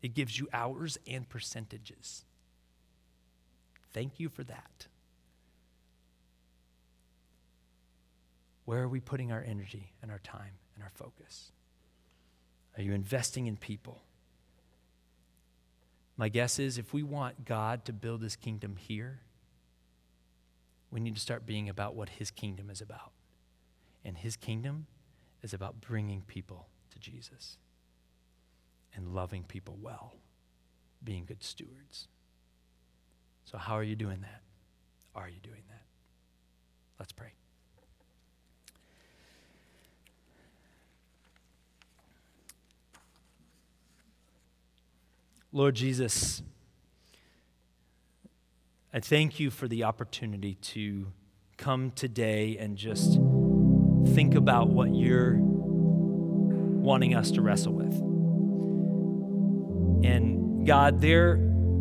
it 0.03 0.15
gives 0.15 0.39
you 0.39 0.49
hours 0.53 0.99
and 1.07 1.29
percentages. 1.29 2.25
Thank 3.93 4.21
you 4.21 4.29
for 4.29 4.45
that. 4.45 4.87
Where 8.65 8.83
are 8.83 8.89
we 8.89 9.01
putting 9.01 9.33
our 9.33 9.43
energy 9.43 9.93
and 10.03 10.11
our 10.11 10.19
time 10.19 10.53
and 10.75 10.85
our 10.85 10.91
focus? 10.95 11.53
Are 12.77 12.83
you 12.83 12.93
investing 12.93 13.47
in 13.47 13.57
people? 13.57 14.03
My 16.17 16.29
guess 16.29 16.59
is 16.59 16.77
if 16.77 16.93
we 16.93 17.03
want 17.03 17.45
God 17.45 17.85
to 17.87 17.93
build 17.93 18.23
his 18.23 18.37
kingdom 18.37 18.77
here, 18.77 19.21
we 20.91 21.01
need 21.01 21.15
to 21.15 21.21
start 21.21 21.47
being 21.47 21.69
about 21.69 21.95
what 21.95 22.09
his 22.09 22.31
kingdom 22.31 22.71
is 22.71 22.81
about. 22.81 23.13
And 24.05 24.17
his 24.17 24.37
kingdom 24.37 24.87
is 25.43 25.53
about 25.53 25.81
bringing 25.81 26.23
people 26.23 26.69
to 26.91 26.99
Jesus 26.99 27.59
and 28.95 29.15
loving 29.15 29.45
people 29.45 29.79
well, 29.81 30.15
being 31.05 31.25
good 31.25 31.43
stewards. 31.43 32.09
So, 33.45 33.59
how 33.59 33.75
are 33.75 33.83
you 33.83 33.97
doing 33.97 34.21
that? 34.23 34.43
Are 35.15 35.29
you 35.29 35.41
doing 35.43 35.63
that? 35.69 35.83
Let's 36.99 37.13
pray. 37.13 37.33
Lord 45.53 45.75
Jesus, 45.75 46.43
I 48.91 49.01
thank 49.01 49.39
you 49.39 49.51
for 49.51 49.69
the 49.69 49.85
opportunity 49.85 50.55
to 50.55 51.09
come 51.59 51.91
today 51.91 52.57
and 52.59 52.75
just 52.75 53.19
think 54.15 54.35
about 54.35 54.71
what 54.71 54.95
you're 54.95 55.37
wanting 55.37 57.15
us 57.15 57.31
to 57.33 57.43
wrestle 57.43 57.75
with. 57.75 57.93
And 60.07 60.67
God, 60.67 61.03
there 61.03 61.33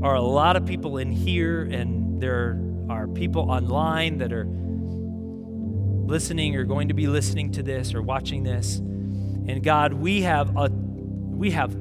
are 0.04 0.16
a 0.16 0.22
lot 0.22 0.58
of 0.58 0.66
people 0.66 0.98
in 0.98 1.14
here, 1.14 1.64
and 1.64 2.22
there 2.22 2.62
are 2.90 3.08
people 3.08 3.52
online 3.52 4.18
that 4.18 4.34
are 4.34 4.46
listening 4.46 6.58
or 6.58 6.66
going 6.66 6.90
to 6.90 6.94
be 6.94 7.08
listening 7.08 7.54
to 7.54 7.64
this 7.64 7.94
or 7.94 8.02
watching 8.02 8.44
this. 8.44 8.80
And 8.80 9.64
God, 9.64 9.94
we 9.94 10.24
have 10.24 10.58
a 10.58 10.70
we 10.70 11.52
have 11.52 11.74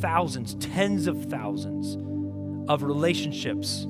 thousands, 0.00 0.54
tens 0.54 1.06
of 1.06 1.26
thousands 1.26 1.98
of 2.66 2.82
relationships 2.82 3.86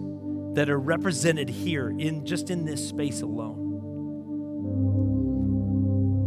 that 0.55 0.69
are 0.69 0.79
represented 0.79 1.49
here 1.49 1.91
in 1.91 2.25
just 2.25 2.51
in 2.51 2.65
this 2.65 2.89
space 2.89 3.23
alone. 3.23 3.65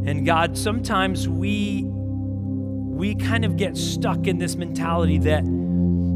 And 0.06 0.26
God, 0.26 0.58
sometimes 0.58 1.28
we 1.28 1.84
we 1.86 3.16
kind 3.16 3.46
of 3.46 3.58
get 3.58 3.78
stuck 3.78 4.28
in 4.28 4.38
this 4.38 4.56
mentality 4.56 5.18
that 5.20 5.44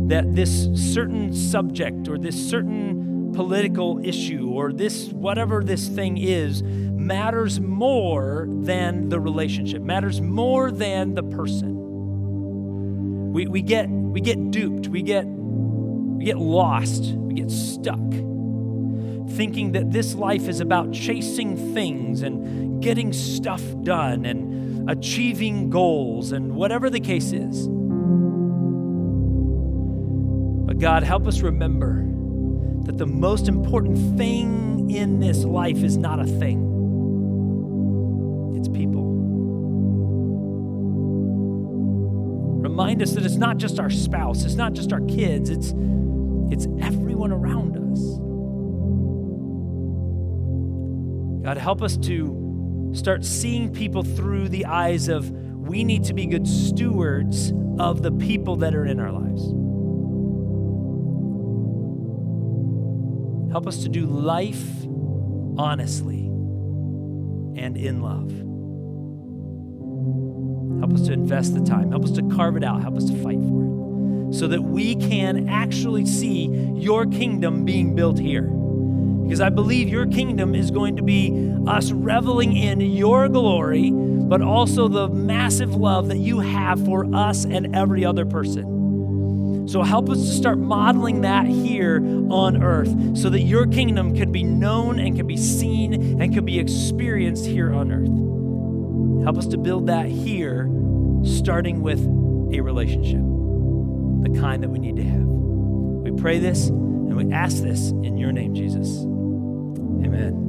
that 0.08 0.36
this 0.36 0.70
certain 0.94 1.34
subject 1.34 2.08
or 2.08 2.18
this 2.18 2.50
certain 2.50 3.32
political 3.34 4.00
issue 4.04 4.50
or 4.50 4.72
this 4.72 5.10
whatever 5.10 5.64
this 5.64 5.88
thing 5.88 6.18
is 6.18 6.64
matters 7.06 7.60
more 7.60 8.48
than 8.50 9.10
the 9.10 9.20
relationship, 9.20 9.82
matters 9.82 10.22
more 10.22 10.72
than 10.72 11.14
the 11.14 11.24
person. 11.24 11.76
We, 13.32 13.48
we, 13.48 13.62
get, 13.62 13.90
we 13.90 14.22
get 14.22 14.52
duped, 14.52 14.88
we 14.88 15.02
get, 15.02 15.26
get 16.26 16.38
lost, 16.40 17.04
we 17.14 17.36
get 17.36 17.52
stuck, 17.52 18.00
thinking 19.36 19.74
that 19.74 19.92
this 19.92 20.16
life 20.16 20.50
is 20.50 20.60
about 20.60 20.92
chasing 20.92 21.74
things 21.76 22.24
and 22.24 22.82
getting 22.82 23.14
stuff 23.14 23.62
done 23.84 24.26
and 24.26 24.90
achieving 24.90 25.70
goals 25.70 26.32
and 26.32 26.56
whatever 26.56 26.90
the 26.90 27.00
case 27.00 27.32
is. 27.32 27.68
But 30.66 30.80
God, 30.80 31.04
help 31.04 31.28
us 31.28 31.42
remember 31.42 32.04
that 32.86 32.98
the 32.98 33.06
most 33.06 33.48
important 33.48 34.18
thing 34.18 34.90
in 34.90 35.20
this 35.20 35.44
life 35.44 35.84
is 35.84 35.96
not 35.96 36.20
a 36.20 36.26
thing, 36.26 36.75
remind 42.76 43.02
us 43.02 43.14
that 43.14 43.24
it's 43.26 43.38
not 43.38 43.56
just 43.56 43.80
our 43.80 43.90
spouse, 43.90 44.44
it's 44.44 44.56
not 44.56 44.74
just 44.74 44.92
our 44.92 45.00
kids, 45.00 45.50
it's, 45.50 45.74
it's 46.52 46.68
everyone 46.86 47.32
around 47.32 47.78
us. 47.78 48.02
God, 51.46 51.56
help 51.56 51.82
us 51.82 51.96
to 51.96 52.92
start 52.94 53.24
seeing 53.24 53.72
people 53.72 54.04
through 54.04 54.50
the 54.50 54.66
eyes 54.66 55.08
of 55.08 55.32
we 55.32 55.86
need 55.86 56.04
to 56.04 56.14
be 56.14 56.26
good 56.26 56.46
stewards 56.46 57.54
of 57.80 58.02
the 58.02 58.12
people 58.12 58.58
that 58.58 58.76
are 58.76 58.86
in 58.86 59.00
our 59.00 59.14
lives. 59.14 59.44
Help 63.54 63.68
us 63.68 63.84
to 63.84 63.90
do 63.90 64.06
life 64.06 64.86
honestly 65.58 66.26
and 67.56 67.78
in 67.78 68.02
love. 68.02 68.34
Help 70.80 70.94
us 70.94 71.02
to 71.08 71.14
invest 71.14 71.54
the 71.54 71.64
time. 71.64 71.92
Help 71.92 72.04
us 72.04 72.12
to 72.12 72.24
carve 72.30 72.58
it 72.58 72.64
out. 72.64 72.82
Help 72.82 72.98
us 72.98 73.06
to 73.06 73.24
fight 73.24 73.40
for 73.40 73.64
it 73.64 74.34
so 74.34 74.48
that 74.48 74.62
we 74.62 74.96
can 74.96 75.48
actually 75.48 76.06
see 76.06 76.48
your 76.76 77.06
kingdom 77.06 77.64
being 77.64 77.96
built 77.96 78.20
here. 78.20 78.44
Because 79.24 79.42
I 79.42 79.50
believe 79.50 79.88
your 79.88 80.06
kingdom 80.06 80.54
is 80.54 80.70
going 80.72 80.98
to 80.98 81.04
be 81.04 81.52
us 81.68 81.92
reveling 81.92 82.56
in 82.56 82.82
your 82.82 83.28
glory, 83.28 83.92
but 83.92 84.42
also 84.42 84.88
the 84.88 85.08
massive 85.08 85.76
love 85.76 86.10
that 86.10 86.18
you 86.18 86.40
have 86.40 86.84
for 86.86 87.06
us 87.16 87.46
and 87.46 87.76
every 87.76 88.06
other 88.06 88.26
person. 88.26 89.68
So 89.68 89.82
help 89.82 90.10
us 90.10 90.20
to 90.20 90.32
start 90.32 90.60
modeling 90.60 91.22
that 91.22 91.48
here 91.48 91.98
on 92.30 92.62
earth 92.62 93.18
so 93.18 93.30
that 93.30 93.42
your 93.42 93.66
kingdom 93.66 94.16
can 94.16 94.32
be 94.32 94.44
known 94.44 95.00
and 95.00 95.16
can 95.16 95.26
be 95.26 95.38
seen 95.38 96.22
and 96.22 96.34
can 96.34 96.46
be 96.46 96.60
experienced 96.60 97.46
here 97.46 97.74
on 97.74 97.92
earth. 97.92 98.35
Help 99.26 99.40
us 99.40 99.48
to 99.48 99.58
build 99.58 99.88
that 99.88 100.06
here, 100.06 100.70
starting 101.24 101.82
with 101.82 102.00
a 102.54 102.62
relationship, 102.62 103.22
the 104.22 104.40
kind 104.40 104.62
that 104.62 104.70
we 104.70 104.78
need 104.78 104.96
to 104.98 105.04
have. 105.04 105.24
We 105.24 106.12
pray 106.12 106.38
this 106.38 106.68
and 106.68 107.16
we 107.16 107.34
ask 107.34 107.64
this 107.64 107.90
in 107.90 108.18
your 108.18 108.32
name, 108.32 108.54
Jesus. 108.54 109.00
Amen. 110.06 110.45